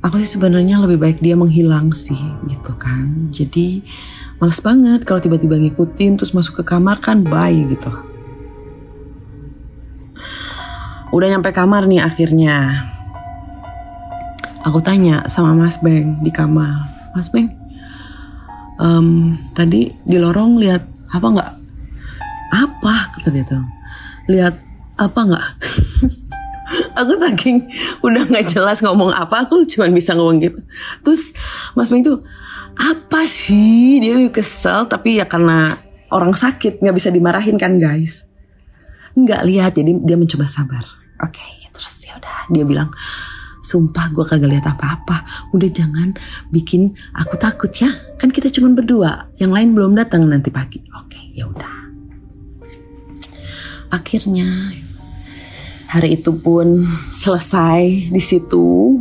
Aku 0.01 0.17
sih 0.17 0.31
sebenarnya 0.31 0.81
lebih 0.81 0.97
baik 0.97 1.19
dia 1.21 1.37
menghilang 1.37 1.93
sih 1.93 2.19
gitu 2.49 2.73
kan. 2.81 3.29
Jadi 3.29 3.85
males 4.41 4.65
banget 4.65 5.05
kalau 5.05 5.21
tiba-tiba 5.21 5.61
ngikutin 5.61 6.17
terus 6.17 6.33
masuk 6.33 6.65
ke 6.65 6.65
kamar 6.65 7.05
kan 7.05 7.21
bye 7.21 7.53
gitu 7.69 8.14
Udah 11.15 11.31
nyampe 11.31 11.55
kamar 11.55 11.87
nih 11.87 12.03
akhirnya. 12.03 12.91
Aku 14.67 14.83
tanya 14.83 15.23
sama 15.31 15.55
Mas 15.55 15.79
Beng 15.79 16.19
di 16.19 16.35
kamar. 16.35 16.91
Mas 17.15 17.31
Beng, 17.31 17.55
um, 18.83 19.39
tadi 19.55 19.95
di 20.03 20.17
lorong 20.19 20.59
lihat 20.59 20.83
apa 21.15 21.27
nggak? 21.31 21.53
Apa 22.51 23.15
kata 23.15 23.31
dia 23.31 23.47
tuh? 23.47 23.63
Lihat 24.27 24.59
apa 24.99 25.21
nggak? 25.23 25.49
aku 26.99 27.13
saking 27.23 27.63
udah 28.03 28.27
nggak 28.27 28.51
jelas 28.51 28.83
ngomong 28.83 29.15
apa, 29.15 29.47
aku 29.47 29.63
cuma 29.71 29.87
bisa 29.95 30.19
ngomong 30.19 30.43
gitu. 30.43 30.59
Terus 31.07 31.31
Mas 31.79 31.95
Beng 31.95 32.03
tuh 32.03 32.27
apa 32.75 33.23
sih? 33.23 34.03
Dia 34.03 34.19
kesel 34.35 34.91
tapi 34.91 35.23
ya 35.23 35.31
karena 35.31 35.79
orang 36.11 36.35
sakit 36.35 36.83
nggak 36.83 36.97
bisa 36.99 37.15
dimarahin 37.15 37.55
kan 37.55 37.79
guys. 37.79 38.27
Nggak 39.15 39.43
lihat 39.47 39.79
jadi 39.79 40.03
dia 40.03 40.19
mencoba 40.19 40.51
sabar 40.51 41.04
oke 41.23 41.31
okay, 41.31 41.71
terus 41.71 42.07
ya 42.07 42.17
udah 42.19 42.39
dia 42.51 42.65
bilang 42.67 42.91
sumpah 43.65 44.13
gue 44.13 44.25
kagak 44.29 44.53
lihat 44.53 44.67
apa-apa. 44.69 45.25
Udah 45.57 45.67
jangan 45.73 46.13
bikin 46.53 46.93
aku 47.17 47.41
takut 47.41 47.73
ya. 47.73 47.89
Kan 48.21 48.29
kita 48.29 48.53
cuma 48.53 48.77
berdua. 48.77 49.33
Yang 49.41 49.51
lain 49.57 49.69
belum 49.73 49.93
datang 49.97 50.29
nanti 50.29 50.53
pagi. 50.53 50.85
Oke 50.93 51.17
okay, 51.17 51.25
ya 51.33 51.49
udah. 51.49 51.75
Akhirnya 53.89 54.77
hari 55.89 56.21
itu 56.21 56.37
pun 56.37 56.85
selesai 57.09 58.13
di 58.13 58.23
situ. 58.23 59.01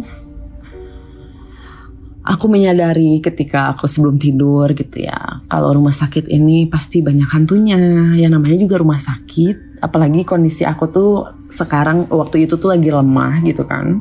Aku 2.24 2.48
menyadari 2.48 3.20
ketika 3.20 3.76
aku 3.76 3.84
sebelum 3.84 4.16
tidur 4.16 4.72
gitu 4.72 5.04
ya 5.04 5.44
kalau 5.52 5.76
rumah 5.76 5.92
sakit 5.92 6.32
ini 6.32 6.72
pasti 6.72 7.04
banyak 7.04 7.28
hantunya. 7.28 8.16
Yang 8.16 8.32
namanya 8.40 8.58
juga 8.64 8.80
rumah 8.80 8.96
sakit 8.96 9.73
apalagi 9.84 10.24
kondisi 10.24 10.64
aku 10.64 10.88
tuh 10.88 11.12
sekarang 11.52 12.08
waktu 12.08 12.48
itu 12.48 12.56
tuh 12.56 12.72
lagi 12.72 12.88
lemah 12.88 13.44
gitu 13.44 13.68
kan. 13.68 14.00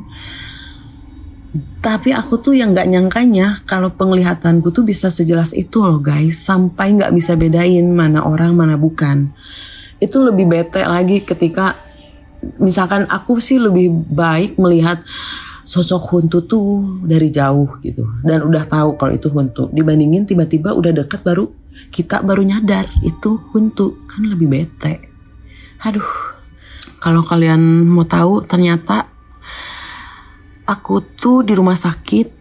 Tapi 1.83 2.15
aku 2.15 2.39
tuh 2.41 2.55
yang 2.57 2.73
nggak 2.73 2.89
nyangkanya 2.89 3.61
kalau 3.67 3.93
penglihatanku 3.93 4.71
tuh 4.73 4.87
bisa 4.87 5.11
sejelas 5.11 5.51
itu 5.51 5.83
loh 5.83 5.99
guys. 5.99 6.39
Sampai 6.39 6.95
nggak 6.95 7.11
bisa 7.11 7.35
bedain 7.35 7.91
mana 7.91 8.23
orang 8.23 8.55
mana 8.55 8.79
bukan. 8.79 9.29
Itu 9.99 10.23
lebih 10.23 10.47
bete 10.47 10.81
lagi 10.87 11.21
ketika 11.21 11.75
misalkan 12.57 13.05
aku 13.11 13.37
sih 13.37 13.59
lebih 13.59 13.91
baik 13.91 14.57
melihat 14.57 15.03
sosok 15.67 16.09
Huntu 16.09 16.47
tuh 16.47 17.03
dari 17.05 17.29
jauh 17.29 17.77
gitu. 17.85 18.07
Dan 18.25 18.47
udah 18.47 18.63
tahu 18.65 18.95
kalau 18.97 19.13
itu 19.13 19.29
Huntu. 19.29 19.69
Dibandingin 19.69 20.25
tiba-tiba 20.25 20.73
udah 20.73 21.05
deket 21.05 21.21
baru 21.21 21.51
kita 21.93 22.25
baru 22.25 22.41
nyadar 22.41 22.89
itu 23.05 23.37
Huntu. 23.53 23.93
Kan 24.09 24.25
lebih 24.25 24.49
bete 24.49 25.12
aduh. 25.83 26.11
Kalau 27.03 27.19
kalian 27.19 27.83
mau 27.83 28.07
tahu 28.07 28.47
ternyata 28.47 29.11
aku 30.63 31.03
tuh 31.03 31.43
di 31.43 31.51
rumah 31.51 31.75
sakit 31.75 32.31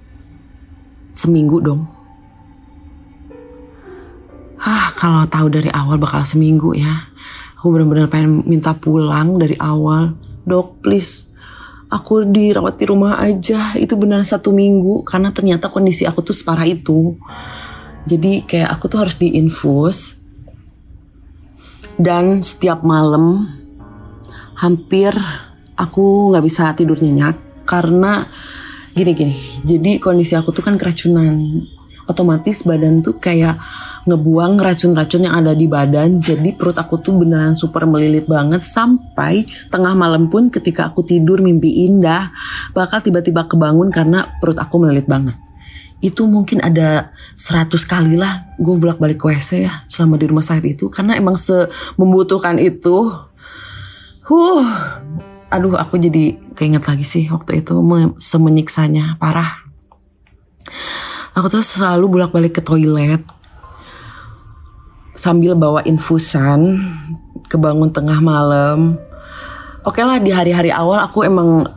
seminggu 1.11 1.59
dong. 1.59 1.83
Ah 4.63 4.95
kalau 4.95 5.27
tahu 5.27 5.51
dari 5.51 5.67
awal 5.75 5.99
bakal 5.99 6.23
seminggu 6.23 6.79
ya. 6.79 7.11
Aku 7.59 7.75
benar-benar 7.75 8.07
pengen 8.07 8.47
minta 8.47 8.79
pulang 8.79 9.43
dari 9.43 9.59
awal. 9.59 10.15
Dok 10.47 10.79
please. 10.79 11.27
Aku 11.91 12.23
dirawat 12.23 12.79
di 12.79 12.87
rumah 12.87 13.19
aja. 13.19 13.75
Itu 13.75 13.99
benar 13.99 14.23
satu 14.23 14.55
minggu 14.55 15.03
karena 15.03 15.35
ternyata 15.35 15.67
kondisi 15.67 16.07
aku 16.07 16.23
tuh 16.23 16.39
separah 16.39 16.71
itu. 16.71 17.19
Jadi 18.07 18.47
kayak 18.47 18.79
aku 18.79 18.87
tuh 18.87 19.03
harus 19.03 19.19
diinfus 19.19 20.22
dan 22.03 22.43
setiap 22.43 22.83
malam 22.83 23.47
hampir 24.59 25.15
aku 25.79 26.35
nggak 26.35 26.45
bisa 26.45 26.75
tidur 26.75 26.99
nyenyak 26.99 27.39
karena 27.63 28.27
gini 28.91 29.13
gini. 29.15 29.37
Jadi 29.63 30.03
kondisi 30.03 30.35
aku 30.35 30.51
tuh 30.51 30.67
kan 30.67 30.75
keracunan. 30.75 31.63
Otomatis 32.11 32.67
badan 32.67 32.99
tuh 32.99 33.23
kayak 33.23 33.55
ngebuang 34.11 34.59
racun-racun 34.59 35.31
yang 35.31 35.39
ada 35.39 35.55
di 35.55 35.71
badan. 35.71 36.19
Jadi 36.19 36.59
perut 36.59 36.75
aku 36.75 36.99
tuh 36.99 37.15
beneran 37.15 37.55
super 37.55 37.87
melilit 37.87 38.27
banget 38.27 38.67
sampai 38.67 39.47
tengah 39.71 39.95
malam 39.95 40.27
pun 40.27 40.51
ketika 40.51 40.91
aku 40.91 41.07
tidur 41.07 41.39
mimpi 41.39 41.87
indah 41.87 42.35
bakal 42.75 42.99
tiba-tiba 42.99 43.47
kebangun 43.47 43.95
karena 43.95 44.27
perut 44.43 44.59
aku 44.59 44.83
melilit 44.83 45.07
banget 45.07 45.39
itu 46.03 46.27
mungkin 46.27 46.59
ada 46.61 47.15
100 47.39 47.71
kali 47.87 48.19
lah 48.19 48.53
gue 48.59 48.75
bolak 48.75 48.99
balik 48.99 49.23
ke 49.23 49.31
WC 49.31 49.65
ya 49.65 49.87
selama 49.87 50.19
di 50.19 50.27
rumah 50.27 50.43
sakit 50.43 50.77
itu 50.77 50.91
karena 50.91 51.15
emang 51.15 51.39
se 51.39 51.71
membutuhkan 51.95 52.59
itu 52.59 53.07
huh 54.27 54.67
aduh 55.49 55.79
aku 55.79 56.03
jadi 56.03 56.35
keinget 56.59 56.85
lagi 56.91 57.07
sih 57.07 57.31
waktu 57.31 57.63
itu 57.63 57.79
semenyiksanya 58.19 59.17
parah 59.23 59.63
aku 61.39 61.47
tuh 61.49 61.63
selalu 61.63 62.19
bolak 62.19 62.35
balik 62.35 62.59
ke 62.59 62.63
toilet 62.67 63.23
sambil 65.15 65.55
bawa 65.55 65.85
infusan 65.85 66.81
kebangun 67.53 67.93
tengah 67.93 68.17
malam. 68.25 68.97
Oke 69.85 70.01
okay 70.01 70.05
lah 70.09 70.17
di 70.23 70.33
hari-hari 70.33 70.73
awal 70.73 71.05
aku 71.05 71.27
emang 71.27 71.69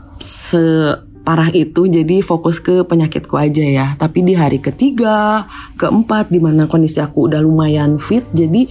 separah 1.25 1.49
itu 1.57 1.89
jadi 1.89 2.21
fokus 2.21 2.61
ke 2.61 2.85
penyakitku 2.85 3.33
aja 3.33 3.65
ya. 3.65 3.87
Tapi 3.97 4.21
di 4.21 4.37
hari 4.37 4.61
ketiga, 4.61 5.49
keempat 5.73 6.29
di 6.29 6.37
mana 6.37 6.69
kondisi 6.69 7.01
aku 7.01 7.25
udah 7.25 7.41
lumayan 7.41 7.97
fit 7.97 8.21
jadi 8.29 8.69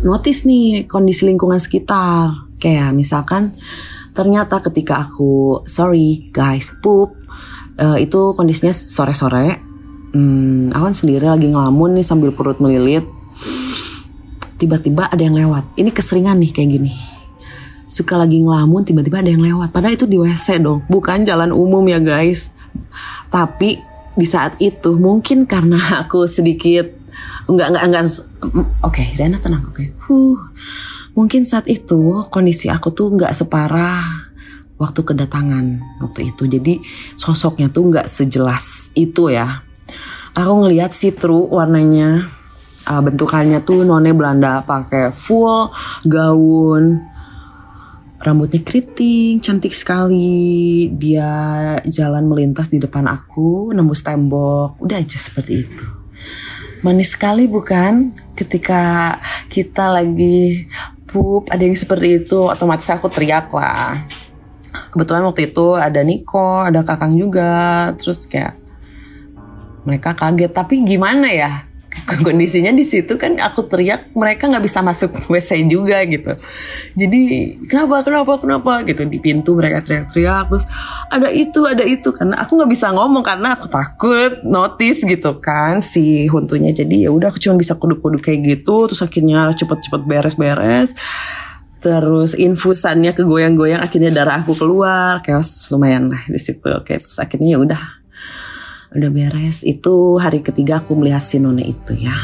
notice 0.00 0.48
nih 0.48 0.88
kondisi 0.88 1.28
lingkungan 1.28 1.60
sekitar. 1.60 2.48
Kayak 2.56 2.96
misalkan 2.96 3.52
ternyata 4.16 4.64
ketika 4.64 5.04
aku 5.04 5.60
sorry 5.68 6.32
guys 6.32 6.72
poop 6.80 7.20
uh, 7.76 8.00
itu 8.00 8.32
kondisinya 8.32 8.72
sore-sore. 8.72 9.60
Hmm, 10.16 10.72
aku 10.72 10.88
kan 10.88 10.96
sendiri 10.96 11.28
lagi 11.28 11.52
ngelamun 11.52 12.00
nih 12.00 12.06
sambil 12.08 12.32
perut 12.32 12.64
melilit 12.64 13.04
tiba-tiba 14.56 15.04
ada 15.12 15.20
yang 15.20 15.36
lewat. 15.36 15.68
Ini 15.76 15.92
keseringan 15.92 16.40
nih 16.40 16.48
kayak 16.48 16.80
gini. 16.80 17.13
Suka 17.84 18.16
lagi 18.16 18.40
ngelamun 18.40 18.82
tiba-tiba 18.82 19.20
ada 19.20 19.30
yang 19.30 19.44
lewat. 19.44 19.70
Padahal 19.70 19.94
itu 19.94 20.08
di 20.08 20.16
WC 20.16 20.60
dong, 20.60 20.82
bukan 20.88 21.22
jalan 21.22 21.52
umum 21.52 21.84
ya 21.86 22.00
guys. 22.00 22.48
Tapi 23.28 23.80
di 24.14 24.26
saat 24.26 24.58
itu 24.62 24.94
mungkin 24.94 25.44
karena 25.44 25.78
aku 26.06 26.24
sedikit 26.30 26.86
enggak 27.50 27.74
enggak 27.74 27.84
enggak 27.90 28.04
oke 28.80 28.94
okay, 28.94 29.06
Rena 29.18 29.38
tenang 29.42 29.66
oke 29.66 29.74
okay. 29.74 29.86
huh 30.06 30.38
mungkin 31.14 31.46
saat 31.46 31.66
itu 31.70 32.26
kondisi 32.30 32.70
aku 32.70 32.94
tuh 32.94 33.10
enggak 33.14 33.34
separah 33.34 34.02
waktu 34.78 35.00
kedatangan 35.02 35.82
waktu 36.02 36.34
itu 36.34 36.46
jadi 36.46 36.74
sosoknya 37.18 37.70
tuh 37.70 37.90
enggak 37.90 38.06
sejelas 38.10 38.90
itu 38.98 39.30
ya 39.30 39.62
aku 40.34 40.66
ngelihat 40.66 40.90
si 40.90 41.14
true 41.14 41.46
warnanya 41.50 42.22
uh, 42.90 43.02
bentukannya 43.02 43.62
tuh 43.62 43.86
none 43.86 44.10
Belanda 44.14 44.62
pakai 44.66 45.14
full 45.14 45.70
gaun 46.06 47.13
rambutnya 48.24 48.64
keriting 48.64 49.38
cantik 49.44 49.76
sekali. 49.76 50.88
Dia 50.96 51.28
jalan 51.84 52.24
melintas 52.24 52.72
di 52.72 52.80
depan 52.80 53.04
aku 53.04 53.76
nembus 53.76 54.00
tembok. 54.00 54.80
Udah 54.80 54.98
aja 54.98 55.20
seperti 55.20 55.68
itu. 55.68 55.86
Manis 56.80 57.12
sekali 57.12 57.44
bukan? 57.44 58.16
Ketika 58.32 59.14
kita 59.52 59.92
lagi 59.92 60.64
pup 61.04 61.52
ada 61.52 61.62
yang 61.62 61.76
seperti 61.76 62.24
itu 62.24 62.48
otomatis 62.48 62.88
aku 62.88 63.12
teriak 63.12 63.52
lah. 63.52 64.00
Kebetulan 64.90 65.22
waktu 65.28 65.52
itu 65.52 65.76
ada 65.76 66.00
Niko 66.00 66.64
ada 66.64 66.80
Kakang 66.80 67.14
juga. 67.20 67.92
Terus 68.00 68.24
kayak 68.24 68.56
mereka 69.84 70.16
kaget. 70.16 70.50
Tapi 70.50 70.80
gimana 70.80 71.28
ya 71.28 71.73
kondisinya 72.04 72.68
di 72.70 72.84
situ 72.84 73.16
kan 73.16 73.40
aku 73.40 73.64
teriak 73.64 74.12
mereka 74.12 74.48
nggak 74.48 74.64
bisa 74.64 74.84
masuk 74.84 75.10
WC 75.32 75.64
juga 75.64 76.04
gitu. 76.04 76.36
Jadi 76.92 77.22
kenapa 77.64 78.04
kenapa 78.04 78.32
kenapa? 78.36 78.72
Gitu 78.84 79.08
di 79.08 79.18
pintu 79.18 79.56
mereka 79.56 79.80
teriak-teriak 79.80 80.52
terus 80.52 80.64
ada 81.08 81.32
itu 81.32 81.64
ada 81.64 81.80
itu. 81.80 82.12
Karena 82.12 82.44
aku 82.44 82.60
nggak 82.60 82.70
bisa 82.70 82.92
ngomong 82.92 83.24
karena 83.24 83.56
aku 83.56 83.66
takut 83.72 84.44
notice 84.44 85.00
gitu 85.08 85.40
kan 85.40 85.80
si 85.80 86.28
huntunya. 86.28 86.76
Jadi 86.76 87.08
ya 87.08 87.10
udah 87.10 87.32
aku 87.32 87.40
cuma 87.40 87.56
bisa 87.56 87.74
kuduk-kuduk 87.80 88.20
kayak 88.20 88.44
gitu 88.44 88.92
terus 88.92 89.00
akhirnya 89.00 89.48
cepet-cepet 89.56 90.02
beres-beres. 90.04 90.92
Terus 91.80 92.32
infusannya 92.32 93.12
kegoyang-goyang 93.12 93.80
akhirnya 93.84 94.12
darah 94.12 94.40
aku 94.40 94.56
keluar. 94.56 95.24
Chaos 95.24 95.72
lumayan 95.72 96.12
lah 96.12 96.20
di 96.28 96.40
situ. 96.40 96.64
Oke 96.68 97.00
terus 97.00 97.16
akhirnya 97.16 97.56
ya 97.56 97.58
udah 97.60 98.03
udah 98.94 99.10
beres. 99.10 99.66
Itu 99.66 100.16
hari 100.22 100.40
ketiga 100.40 100.80
aku 100.80 100.94
melihat 100.94 101.20
si 101.20 101.42
nona 101.42 101.60
itu 101.60 101.92
ya. 101.98 102.14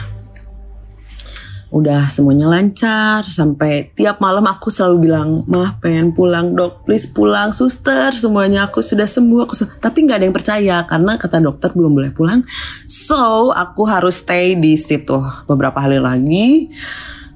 Udah 1.71 2.11
semuanya 2.11 2.51
lancar 2.51 3.23
sampai 3.31 3.95
tiap 3.95 4.19
malam 4.19 4.43
aku 4.43 4.75
selalu 4.75 5.07
bilang 5.07 5.47
mah 5.47 5.79
pengen 5.79 6.11
pulang 6.11 6.59
dok. 6.59 6.83
Please 6.83 7.07
pulang 7.07 7.55
suster. 7.55 8.11
Semuanya 8.11 8.67
aku 8.67 8.83
sudah 8.83 9.07
sembuh. 9.07 9.47
Aku 9.47 9.55
tapi 9.79 10.03
nggak 10.03 10.19
ada 10.19 10.27
yang 10.27 10.35
percaya 10.35 10.77
karena 10.87 11.15
kata 11.15 11.39
dokter 11.39 11.71
belum 11.71 11.95
boleh 11.95 12.11
pulang. 12.11 12.43
So 12.91 13.55
aku 13.55 13.87
harus 13.87 14.19
stay 14.19 14.59
di 14.59 14.75
situ 14.75 15.19
beberapa 15.47 15.79
hari 15.79 16.03
lagi. 16.03 16.71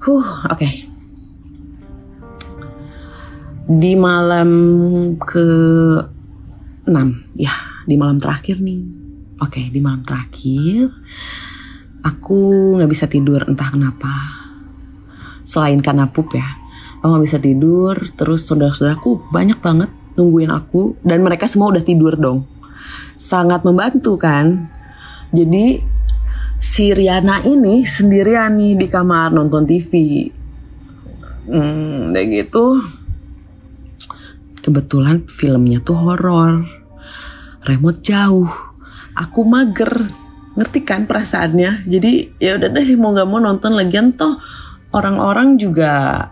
Huh 0.02 0.50
oke. 0.50 0.58
Okay. 0.58 0.94
di 3.64 3.96
malam 3.96 4.50
ke 5.24 5.48
6 6.84 7.40
ya 7.40 7.54
di 7.88 7.96
malam 7.96 8.20
terakhir 8.20 8.60
nih 8.60 9.03
Oke, 9.42 9.58
okay, 9.58 9.66
di 9.66 9.82
malam 9.82 10.06
terakhir 10.06 10.94
aku 12.06 12.38
nggak 12.78 12.86
bisa 12.86 13.10
tidur 13.10 13.42
entah 13.50 13.66
kenapa. 13.66 14.14
Selain 15.42 15.82
karena 15.82 16.06
pup 16.06 16.30
ya, 16.38 16.46
aku 17.02 17.10
nggak 17.10 17.24
bisa 17.26 17.38
tidur. 17.42 17.98
Terus 18.14 18.46
saudara-saudaraku 18.46 19.34
banyak 19.34 19.58
banget 19.58 19.90
nungguin 20.14 20.54
aku 20.54 20.94
dan 21.02 21.26
mereka 21.26 21.50
semua 21.50 21.74
udah 21.74 21.82
tidur 21.82 22.14
dong. 22.14 22.46
Sangat 23.18 23.66
membantu 23.66 24.14
kan. 24.14 24.70
Jadi 25.34 25.82
si 26.62 26.94
Riana 26.94 27.42
ini 27.42 27.82
sendirian 27.82 28.54
nih 28.54 28.78
di 28.78 28.86
kamar 28.86 29.34
nonton 29.34 29.66
TV. 29.66 30.30
Hmm, 31.50 32.14
kayak 32.14 32.28
gitu. 32.30 32.78
Kebetulan 34.62 35.26
filmnya 35.26 35.82
tuh 35.82 35.98
horor. 35.98 36.62
Remote 37.66 37.98
jauh 37.98 38.73
aku 39.16 39.46
mager. 39.46 40.10
Ngerti 40.54 40.86
kan 40.86 41.10
perasaannya? 41.10 41.86
Jadi 41.90 42.38
ya 42.38 42.54
udah 42.54 42.70
deh 42.70 42.88
mau 42.94 43.10
nggak 43.10 43.26
mau 43.26 43.42
nonton 43.42 43.74
lagian 43.74 44.14
toh 44.14 44.38
orang-orang 44.94 45.58
juga 45.58 46.22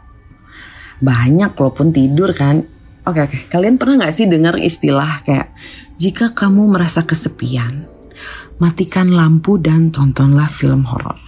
banyak 1.03 1.51
walaupun 1.59 1.91
tidur 1.91 2.31
kan. 2.31 2.63
Oke 3.03 3.27
oke. 3.27 3.39
Kalian 3.51 3.83
pernah 3.83 4.07
nggak 4.07 4.15
sih 4.15 4.31
dengar 4.31 4.55
istilah 4.63 5.27
kayak 5.27 5.51
jika 5.99 6.31
kamu 6.31 6.71
merasa 6.71 7.03
kesepian 7.03 7.83
matikan 8.63 9.11
lampu 9.11 9.59
dan 9.59 9.91
tontonlah 9.91 10.47
film 10.47 10.87
horor 10.87 11.19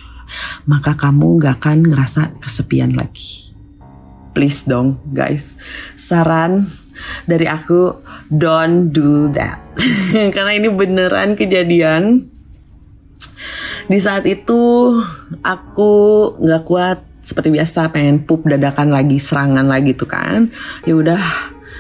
maka 0.65 0.95
kamu 0.95 1.41
nggak 1.41 1.63
akan 1.63 1.79
ngerasa 1.91 2.39
kesepian 2.41 2.95
lagi. 2.97 3.55
Please 4.35 4.67
dong 4.67 4.99
guys. 5.15 5.55
Saran 5.95 6.67
dari 7.25 7.47
aku 7.49 8.01
don't 8.31 8.91
do 8.91 9.31
that. 9.33 9.61
Karena 10.35 10.53
ini 10.55 10.69
beneran 10.71 11.35
kejadian. 11.35 12.25
Di 13.85 13.99
saat 14.01 14.25
itu 14.25 14.93
aku 15.45 15.93
nggak 16.41 16.65
kuat. 16.65 16.99
Seperti 17.25 17.57
biasa 17.57 17.89
pengen 17.89 18.29
pup 18.29 18.45
dadakan 18.45 18.93
lagi 18.93 19.17
serangan 19.17 19.65
lagi 19.65 19.97
tuh 19.97 20.09
kan. 20.09 20.45
Ya 20.85 20.93
udah 20.93 21.17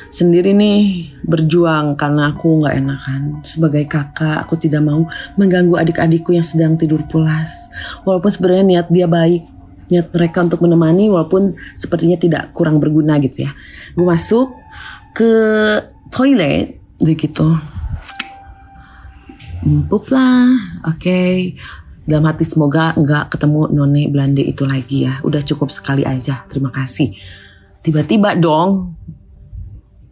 sendiri 0.09 0.57
nih 0.57 1.13
berjuang 1.21 2.01
karena 2.01 2.33
aku 2.33 2.65
nggak 2.65 2.75
enakan. 2.81 3.23
Sebagai 3.45 3.85
kakak 3.85 4.41
aku 4.41 4.57
tidak 4.57 4.81
mau 4.81 5.05
mengganggu 5.37 5.77
adik-adikku 5.77 6.33
yang 6.33 6.47
sedang 6.47 6.81
tidur 6.81 7.05
pulas. 7.05 7.69
Walaupun 8.09 8.31
sebenarnya 8.33 8.65
niat 8.65 8.87
dia 8.89 9.05
baik 9.05 9.55
niat 9.93 10.09
mereka 10.17 10.41
untuk 10.45 10.65
menemani 10.65 11.13
walaupun 11.13 11.57
sepertinya 11.77 12.17
tidak 12.17 12.43
kurang 12.57 12.81
berguna 12.81 13.21
gitu 13.21 13.45
ya. 13.45 13.53
Gue 13.93 14.07
masuk 14.07 14.64
ke 15.15 15.35
toilet 16.11 16.83
gitu. 16.99 17.47
Empuk 19.65 20.11
lah 20.11 20.51
oke. 20.85 21.01
Okay. 21.01 21.57
dalam 22.05 22.29
hati 22.29 22.45
semoga 22.45 22.93
nggak 23.01 23.33
ketemu 23.33 23.73
none 23.73 24.13
Belanda 24.13 24.45
itu 24.45 24.69
lagi 24.69 25.09
ya. 25.09 25.25
Udah 25.25 25.41
cukup 25.41 25.73
sekali 25.73 26.05
aja 26.05 26.45
terima 26.51 26.69
kasih. 26.69 27.17
Tiba-tiba 27.81 28.37
dong 28.37 28.93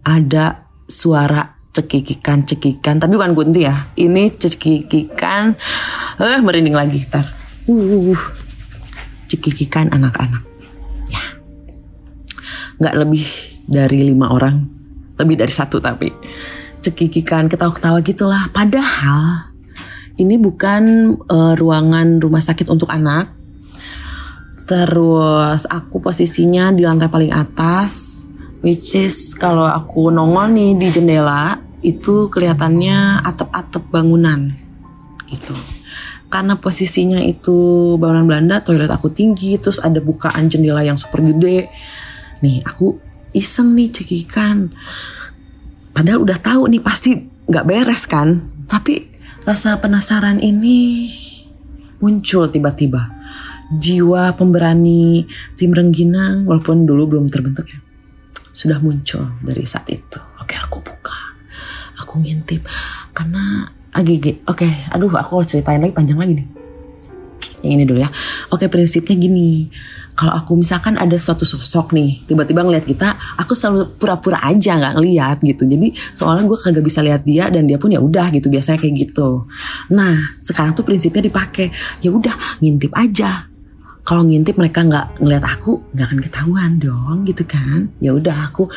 ada 0.00 0.64
suara 0.88 1.53
cekikikan 1.72 2.48
cekikan 2.48 2.96
tapi 2.96 3.12
bukan 3.12 3.36
gunti 3.36 3.68
ya 3.68 3.92
ini 4.00 4.32
cekikikan. 4.32 5.53
Eh 6.16 6.40
merinding 6.40 6.72
lagi 6.72 7.05
tar 7.11 7.28
uh 7.68 8.22
cekikikan 9.28 9.92
anak-anak. 9.92 10.44
Ya. 11.12 11.24
Nggak 12.80 12.94
lebih 13.05 13.26
dari 13.68 14.09
lima 14.09 14.32
orang 14.32 14.82
lebih 15.20 15.36
dari 15.40 15.52
satu 15.52 15.80
tapi 15.82 16.12
cekikikan 16.82 17.46
ketawa-ketawa 17.46 18.02
gitulah 18.02 18.42
padahal 18.50 19.52
ini 20.20 20.36
bukan 20.36 21.14
uh, 21.24 21.54
ruangan 21.56 22.20
rumah 22.20 22.44
sakit 22.44 22.68
untuk 22.68 22.92
anak. 22.92 23.32
Terus 24.68 25.66
aku 25.66 25.98
posisinya 25.98 26.70
di 26.70 26.84
lantai 26.86 27.10
paling 27.10 27.32
atas, 27.32 28.24
which 28.60 28.94
is 28.94 29.34
kalau 29.34 29.66
aku 29.66 30.12
nongol 30.12 30.52
nih 30.52 30.78
di 30.78 30.88
jendela 30.92 31.58
itu 31.82 32.30
kelihatannya 32.30 33.24
atap-atap 33.26 33.82
bangunan 33.90 34.52
gitu. 35.26 35.56
Karena 36.32 36.56
posisinya 36.56 37.20
itu 37.20 37.92
bangunan 38.00 38.24
Belanda, 38.24 38.64
toilet 38.64 38.88
aku 38.88 39.12
tinggi, 39.12 39.60
terus 39.60 39.82
ada 39.82 40.00
bukaan 40.00 40.48
jendela 40.48 40.80
yang 40.80 40.96
super 40.96 41.20
gede. 41.20 41.68
Nih 42.40 42.64
aku 42.64 42.96
iseng 43.33 43.76
nih 43.76 43.93
cekikan. 43.93 44.72
Padahal 45.93 46.24
udah 46.24 46.39
tahu 46.41 46.68
nih 46.72 46.80
pasti 46.80 47.16
nggak 47.49 47.66
beres 47.68 48.09
kan. 48.09 48.49
Tapi 48.68 49.09
rasa 49.45 49.76
penasaran 49.80 50.41
ini 50.41 51.09
muncul 52.01 52.49
tiba-tiba. 52.49 53.12
Jiwa 53.72 54.37
pemberani 54.37 55.24
tim 55.57 55.72
Rengginang 55.72 56.45
walaupun 56.45 56.85
dulu 56.85 57.16
belum 57.16 57.28
terbentuk 57.33 57.68
ya. 57.72 57.80
Sudah 58.53 58.80
muncul 58.85 59.33
dari 59.41 59.64
saat 59.64 59.89
itu. 59.89 60.20
Oke 60.41 60.57
aku 60.61 60.85
buka. 60.85 61.16
Aku 62.05 62.20
ngintip. 62.20 62.68
Karena 63.16 63.64
AGG. 63.97 64.45
Oke 64.49 64.68
aduh 64.93 65.12
aku 65.16 65.41
harus 65.41 65.49
ceritain 65.49 65.80
lagi 65.80 65.97
panjang 65.97 66.20
lagi 66.20 66.45
nih. 66.45 66.61
Yang 67.62 67.72
ini 67.78 67.84
dulu 67.86 67.98
ya. 68.02 68.10
Oke 68.50 68.66
prinsipnya 68.66 69.14
gini. 69.14 69.70
Kalau 70.12 70.36
aku 70.36 70.60
misalkan 70.60 71.00
ada 71.00 71.16
suatu 71.16 71.48
sosok 71.48 71.96
nih 71.96 72.28
tiba-tiba 72.28 72.60
ngeliat 72.60 72.84
kita 72.84 73.16
aku 73.40 73.56
selalu 73.56 73.96
pura-pura 73.96 74.44
aja 74.44 74.76
nggak 74.76 74.94
ngeliat 75.00 75.36
gitu. 75.40 75.64
Jadi 75.64 75.88
soalnya 76.12 76.44
gue 76.44 76.58
kagak 76.60 76.84
bisa 76.84 77.00
lihat 77.00 77.24
dia 77.24 77.48
dan 77.48 77.64
dia 77.64 77.80
pun 77.80 77.88
ya 77.88 77.96
udah 77.96 78.28
gitu 78.28 78.52
biasanya 78.52 78.76
kayak 78.76 79.08
gitu. 79.08 79.48
Nah 79.88 80.36
sekarang 80.44 80.76
tuh 80.76 80.84
prinsipnya 80.84 81.24
dipakai. 81.24 81.72
Ya 82.04 82.12
udah 82.12 82.34
ngintip 82.60 82.92
aja. 82.92 83.48
Kalau 84.02 84.26
ngintip 84.26 84.58
mereka 84.58 84.84
nggak 84.84 85.22
ngeliat 85.22 85.44
aku 85.46 85.80
nggak 85.96 86.06
akan 86.10 86.20
ketahuan 86.20 86.70
dong 86.76 87.24
gitu 87.24 87.46
kan? 87.48 87.88
Ya 88.02 88.12
udah 88.12 88.52
aku 88.52 88.68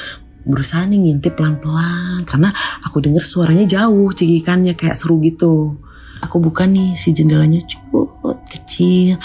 berusaha 0.46 0.88
nih 0.88 1.04
ngintip 1.04 1.36
pelan-pelan. 1.36 2.24
Karena 2.24 2.54
aku 2.86 3.04
denger 3.04 3.26
suaranya 3.26 3.68
jauh 3.68 4.08
cekikannya 4.16 4.78
kayak 4.78 4.96
seru 4.96 5.20
gitu 5.20 5.84
Aku 6.24 6.40
buka 6.40 6.64
nih 6.64 6.96
si 6.96 7.12
jendelanya 7.12 7.60
cut 7.68 8.40
kecil, 8.48 9.20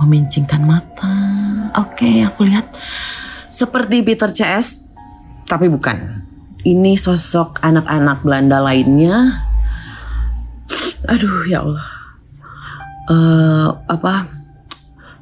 memincingkan 0.00 0.60
mata. 0.64 1.16
Oke, 1.80 2.20
aku 2.20 2.44
lihat 2.44 2.76
seperti 3.48 4.04
Peter 4.04 4.28
CS, 4.28 4.84
tapi 5.48 5.70
bukan. 5.70 6.26
Ini 6.64 6.96
sosok 6.96 7.60
anak-anak 7.60 8.24
Belanda 8.24 8.58
lainnya. 8.64 9.44
Aduh 11.04 11.44
ya 11.44 11.60
Allah. 11.60 11.88
Uh, 13.04 13.68
apa? 13.84 14.24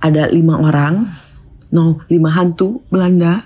Ada 0.03 0.31
lima 0.31 0.59
orang, 0.63 1.07
no 1.75 1.99
lima 2.07 2.31
hantu 2.31 2.83
Belanda. 2.91 3.43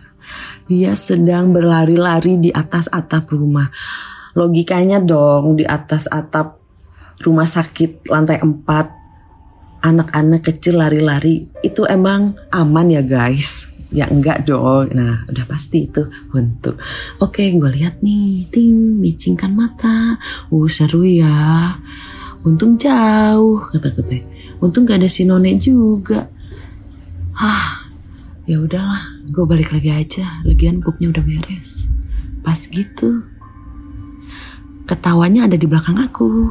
Dia 0.67 0.99
sedang 0.99 1.55
berlari-lari 1.55 2.37
di 2.37 2.51
atas 2.53 2.91
atap 2.93 3.33
rumah. 3.33 3.71
Logikanya 4.37 5.01
dong 5.01 5.57
di 5.57 5.65
atas 5.65 6.05
atap 6.11 6.66
rumah 7.23 7.49
sakit 7.49 8.09
lantai 8.13 8.41
4 8.43 8.97
anak-anak 9.87 10.43
kecil 10.43 10.83
lari-lari 10.83 11.47
itu 11.63 11.87
emang 11.87 12.35
aman 12.51 12.91
ya 12.91 13.03
guys. 13.07 13.71
Ya 13.95 14.11
enggak 14.11 14.51
dong. 14.51 14.91
Nah 14.93 15.23
udah 15.31 15.47
pasti 15.47 15.87
itu 15.87 16.11
untuk. 16.35 16.75
Oke 17.23 17.47
gue 17.55 17.71
lihat 17.71 18.03
nih. 18.03 18.51
Ting 18.51 18.99
micingkan 18.99 19.55
mata. 19.55 20.19
Uh 20.51 20.67
seru 20.67 21.07
ya. 21.07 21.79
Untung 22.43 22.75
jauh 22.79 23.63
kata 23.75 23.91
gue 23.91 24.23
untung 24.63 24.87
gak 24.87 25.03
ada 25.03 25.09
si 25.11 25.23
none 25.23 25.55
juga. 25.55 26.27
Hah 27.39 27.87
ya 28.45 28.59
udahlah. 28.59 29.23
Gue 29.31 29.47
balik 29.47 29.71
lagi 29.71 29.95
aja. 29.95 30.27
Legian 30.43 30.83
booknya 30.83 31.15
udah 31.15 31.23
beres. 31.23 31.87
Pas 32.43 32.59
gitu 32.67 33.23
ketawanya 34.87 35.51
ada 35.51 35.59
di 35.59 35.67
belakang 35.67 35.99
aku 35.99 36.47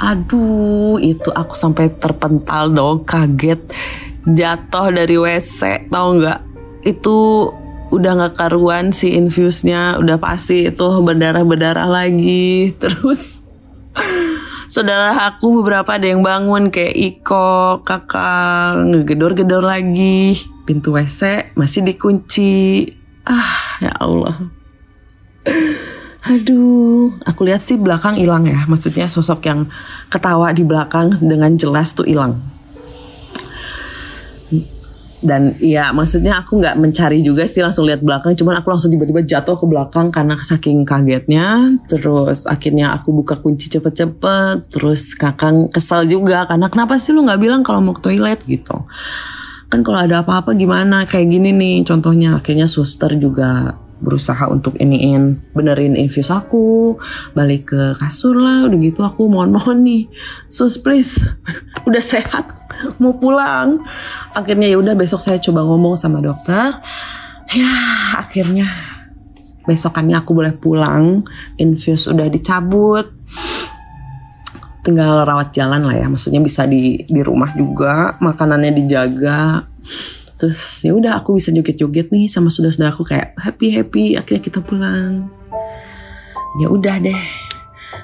Aduh, 0.00 0.96
itu 0.96 1.28
aku 1.28 1.52
sampai 1.52 1.92
terpental 1.92 2.72
dong, 2.72 3.04
kaget. 3.04 3.60
Jatuh 4.24 4.88
dari 4.96 5.20
WC, 5.20 5.92
tau 5.92 6.16
nggak? 6.16 6.40
Itu 6.88 7.48
udah 7.92 8.10
nggak 8.16 8.34
karuan 8.40 8.96
si 8.96 9.12
infusnya, 9.12 10.00
udah 10.00 10.16
pasti 10.16 10.72
itu 10.72 10.88
berdarah-berdarah 11.04 11.84
lagi. 11.84 12.72
Terus 12.80 13.44
saudara 14.72 15.28
aku 15.28 15.60
beberapa 15.60 16.00
ada 16.00 16.08
yang 16.08 16.24
bangun 16.24 16.72
kayak 16.72 16.96
Iko, 16.96 17.84
kakak 17.84 18.80
ngegedor-gedor 18.80 19.60
lagi. 19.60 20.40
Pintu 20.64 20.96
WC 20.96 21.52
masih 21.60 21.84
dikunci. 21.84 22.88
Ah, 23.28 23.76
ya 23.84 23.92
Allah. 24.00 24.48
Aduh, 26.30 27.10
aku 27.26 27.42
lihat 27.42 27.58
sih 27.58 27.74
belakang 27.74 28.14
hilang 28.14 28.46
ya. 28.46 28.62
Maksudnya 28.70 29.10
sosok 29.10 29.50
yang 29.50 29.66
ketawa 30.06 30.54
di 30.54 30.62
belakang 30.62 31.10
dengan 31.18 31.58
jelas 31.58 31.90
tuh 31.90 32.06
hilang. 32.06 32.38
Dan 35.20 35.52
ya 35.60 35.92
maksudnya 35.92 36.40
aku 36.40 36.62
nggak 36.62 36.80
mencari 36.80 37.20
juga 37.20 37.50
sih 37.50 37.66
langsung 37.66 37.90
lihat 37.90 37.98
belakang. 37.98 38.38
Cuman 38.38 38.62
aku 38.62 38.70
langsung 38.70 38.94
tiba-tiba 38.94 39.26
jatuh 39.26 39.58
ke 39.58 39.66
belakang 39.66 40.14
karena 40.14 40.38
saking 40.38 40.86
kagetnya. 40.86 41.76
Terus 41.90 42.46
akhirnya 42.46 42.94
aku 42.94 43.10
buka 43.10 43.42
kunci 43.42 43.66
cepet-cepet. 43.66 44.70
Terus 44.70 45.18
kakang 45.18 45.66
kesal 45.66 46.06
juga 46.06 46.46
karena 46.46 46.70
kenapa 46.70 46.94
sih 47.02 47.10
lu 47.10 47.26
nggak 47.26 47.42
bilang 47.42 47.66
kalau 47.66 47.82
mau 47.82 47.92
ke 47.92 48.06
toilet 48.06 48.38
gitu. 48.46 48.86
Kan 49.66 49.82
kalau 49.82 49.98
ada 49.98 50.22
apa-apa 50.22 50.54
gimana 50.54 51.02
kayak 51.10 51.26
gini 51.26 51.50
nih 51.58 51.76
contohnya. 51.82 52.38
Akhirnya 52.38 52.70
suster 52.70 53.18
juga 53.18 53.74
berusaha 54.00 54.48
untuk 54.48 54.80
iniin 54.80 55.52
benerin 55.52 55.94
infus 55.94 56.32
aku 56.32 56.96
balik 57.36 57.70
ke 57.72 57.82
kasur 58.00 58.34
lah 58.34 58.64
udah 58.66 58.78
gitu 58.80 59.04
aku 59.04 59.28
mohon 59.28 59.52
mohon 59.54 59.84
nih 59.84 60.08
sus 60.48 60.80
please 60.80 61.20
udah 61.88 62.00
sehat 62.00 62.60
mau 63.00 63.16
pulang. 63.16 63.82
Akhirnya 64.32 64.70
ya 64.70 64.80
udah 64.80 64.94
besok 64.96 65.20
saya 65.20 65.36
coba 65.42 65.66
ngomong 65.66 65.98
sama 65.98 66.24
dokter. 66.24 66.72
Ya 67.50 67.72
akhirnya 68.16 68.66
besokannya 69.66 70.16
aku 70.22 70.32
boleh 70.32 70.54
pulang 70.56 71.20
infus 71.60 72.08
udah 72.08 72.26
dicabut. 72.30 73.10
Tinggal 74.80 75.28
rawat 75.28 75.52
jalan 75.52 75.84
lah 75.84 75.92
ya 75.92 76.06
maksudnya 76.08 76.40
bisa 76.40 76.64
di 76.64 77.04
di 77.04 77.20
rumah 77.20 77.52
juga 77.52 78.16
makanannya 78.16 78.72
dijaga 78.72 79.68
terus 80.40 80.80
ya 80.80 80.96
udah 80.96 81.20
aku 81.20 81.36
bisa 81.36 81.52
joget-joget 81.52 82.08
nih 82.08 82.32
sama 82.32 82.48
saudara-saudara 82.48 82.96
aku 82.96 83.04
kayak 83.04 83.36
happy 83.36 83.76
happy 83.76 84.04
akhirnya 84.16 84.40
kita 84.40 84.64
pulang. 84.64 85.28
Ya 86.58 86.66
udah 86.72 86.96
deh. 86.98 87.20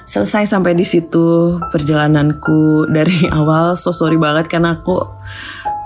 Selesai 0.07 0.47
sampai 0.47 0.71
di 0.77 0.85
situ 0.87 1.57
perjalananku 1.73 2.87
dari 2.93 3.27
awal. 3.39 3.75
So 3.75 3.89
sorry 3.89 4.15
banget 4.15 4.47
karena 4.47 4.79
aku 4.79 5.01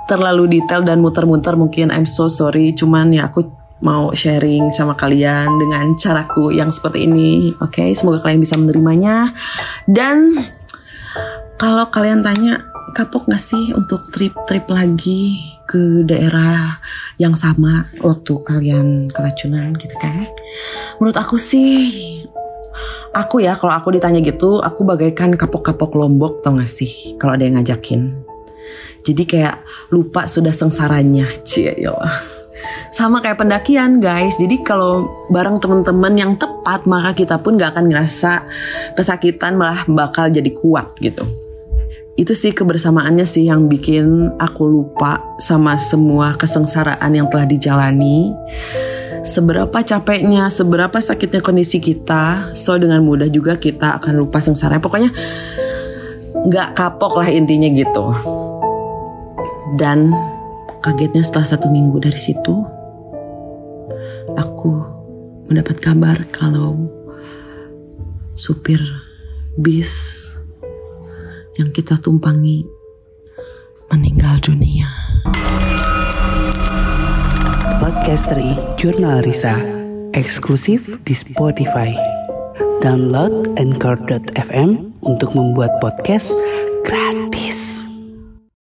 terlalu 0.06 0.60
detail 0.60 0.84
dan 0.84 0.99
muter-muter 0.99 1.56
mungkin. 1.58 1.89
I'm 1.89 2.06
so 2.06 2.28
sorry. 2.28 2.76
Cuman 2.76 3.16
ya 3.16 3.32
aku 3.32 3.47
mau 3.82 4.14
sharing 4.14 4.70
sama 4.70 4.93
kalian 4.93 5.58
dengan 5.58 5.97
caraku 5.97 6.54
yang 6.54 6.70
seperti 6.70 7.10
ini. 7.10 7.56
Oke 7.64 7.82
okay? 7.82 7.89
semoga 7.97 8.22
kalian 8.22 8.43
bisa 8.43 8.60
menerimanya. 8.60 9.34
Dan 9.89 10.38
kalau 11.58 11.89
kalian 11.89 12.22
tanya 12.22 12.70
kapok 12.91 13.29
gak 13.29 13.41
sih 13.41 13.71
untuk 13.71 14.03
trip-trip 14.11 14.67
lagi 14.67 15.39
ke 15.69 16.03
daerah 16.03 16.82
yang 17.15 17.38
sama 17.38 17.88
waktu 18.03 18.34
kalian 18.43 19.07
keracunan 19.13 19.71
gitu 19.77 19.95
kan? 20.01 20.27
Menurut 20.99 21.17
aku 21.17 21.39
sih 21.39 21.89
aku 23.15 23.43
ya 23.43 23.55
kalau 23.55 23.75
aku 23.75 23.95
ditanya 23.95 24.23
gitu 24.23 24.63
aku 24.63 24.88
bagaikan 24.88 25.36
kapok-kapok 25.36 25.95
lombok 25.95 26.43
tau 26.43 26.59
gak 26.59 26.67
sih 26.69 27.15
kalau 27.15 27.38
ada 27.38 27.47
yang 27.47 27.61
ngajakin. 27.61 28.21
Jadi 29.01 29.23
kayak 29.25 29.65
lupa 29.89 30.29
sudah 30.29 30.53
sengsaranya 30.53 31.25
cie 31.47 31.73
ya 31.73 31.95
sama 32.93 33.23
kayak 33.23 33.41
pendakian 33.41 33.97
guys. 34.03 34.38
Jadi 34.38 34.61
kalau 34.61 35.07
bareng 35.32 35.57
teman-teman 35.57 36.13
yang 36.13 36.34
tepat 36.38 36.86
maka 36.86 37.15
kita 37.17 37.39
pun 37.41 37.57
gak 37.57 37.73
akan 37.73 37.89
ngerasa 37.89 38.45
kesakitan 38.93 39.55
malah 39.57 39.82
bakal 39.88 40.29
jadi 40.29 40.51
kuat 40.53 40.93
gitu 41.01 41.40
itu 42.20 42.36
sih 42.36 42.51
kebersamaannya 42.51 43.24
sih 43.24 43.47
yang 43.47 43.72
bikin 43.72 44.36
aku 44.36 44.68
lupa 44.68 45.24
sama 45.39 45.80
semua 45.80 46.36
kesengsaraan 46.36 47.12
yang 47.16 47.32
telah 47.32 47.47
dijalani. 47.47 48.36
Seberapa 49.22 49.86
capeknya, 49.86 50.49
seberapa 50.49 50.97
sakitnya 50.97 51.45
kondisi 51.45 51.78
kita, 51.78 52.51
so 52.57 52.74
dengan 52.76 53.05
mudah 53.05 53.30
juga 53.30 53.55
kita 53.55 54.01
akan 54.01 54.18
lupa 54.18 54.41
sengsara. 54.41 54.82
Pokoknya 54.82 55.14
nggak 56.41 56.74
kapok 56.74 57.22
lah 57.22 57.30
intinya 57.30 57.70
gitu. 57.70 58.12
Dan 59.78 60.12
kagetnya 60.84 61.22
setelah 61.24 61.47
satu 61.47 61.70
minggu 61.70 62.01
dari 62.01 62.18
situ, 62.18 62.55
aku 64.36 64.72
mendapat 65.47 65.80
kabar 65.80 66.18
kalau 66.34 66.89
supir 68.34 68.82
bis 69.55 70.30
yang 71.62 71.70
kita 71.70 71.93
tumpangi 72.01 72.66
meninggal 73.93 74.41
dunia. 74.41 74.89
Podcasteri 77.78 78.57
Jurnal 78.82 79.22
Risa 79.22 79.62
eksklusif 80.18 80.97
di 81.05 81.14
Spotify. 81.14 81.93
Download 82.82 83.53
Anchor.fm 83.62 84.97
untuk 85.05 85.38
membuat 85.38 85.78
podcast 85.78 86.34
gratis. 86.82 87.61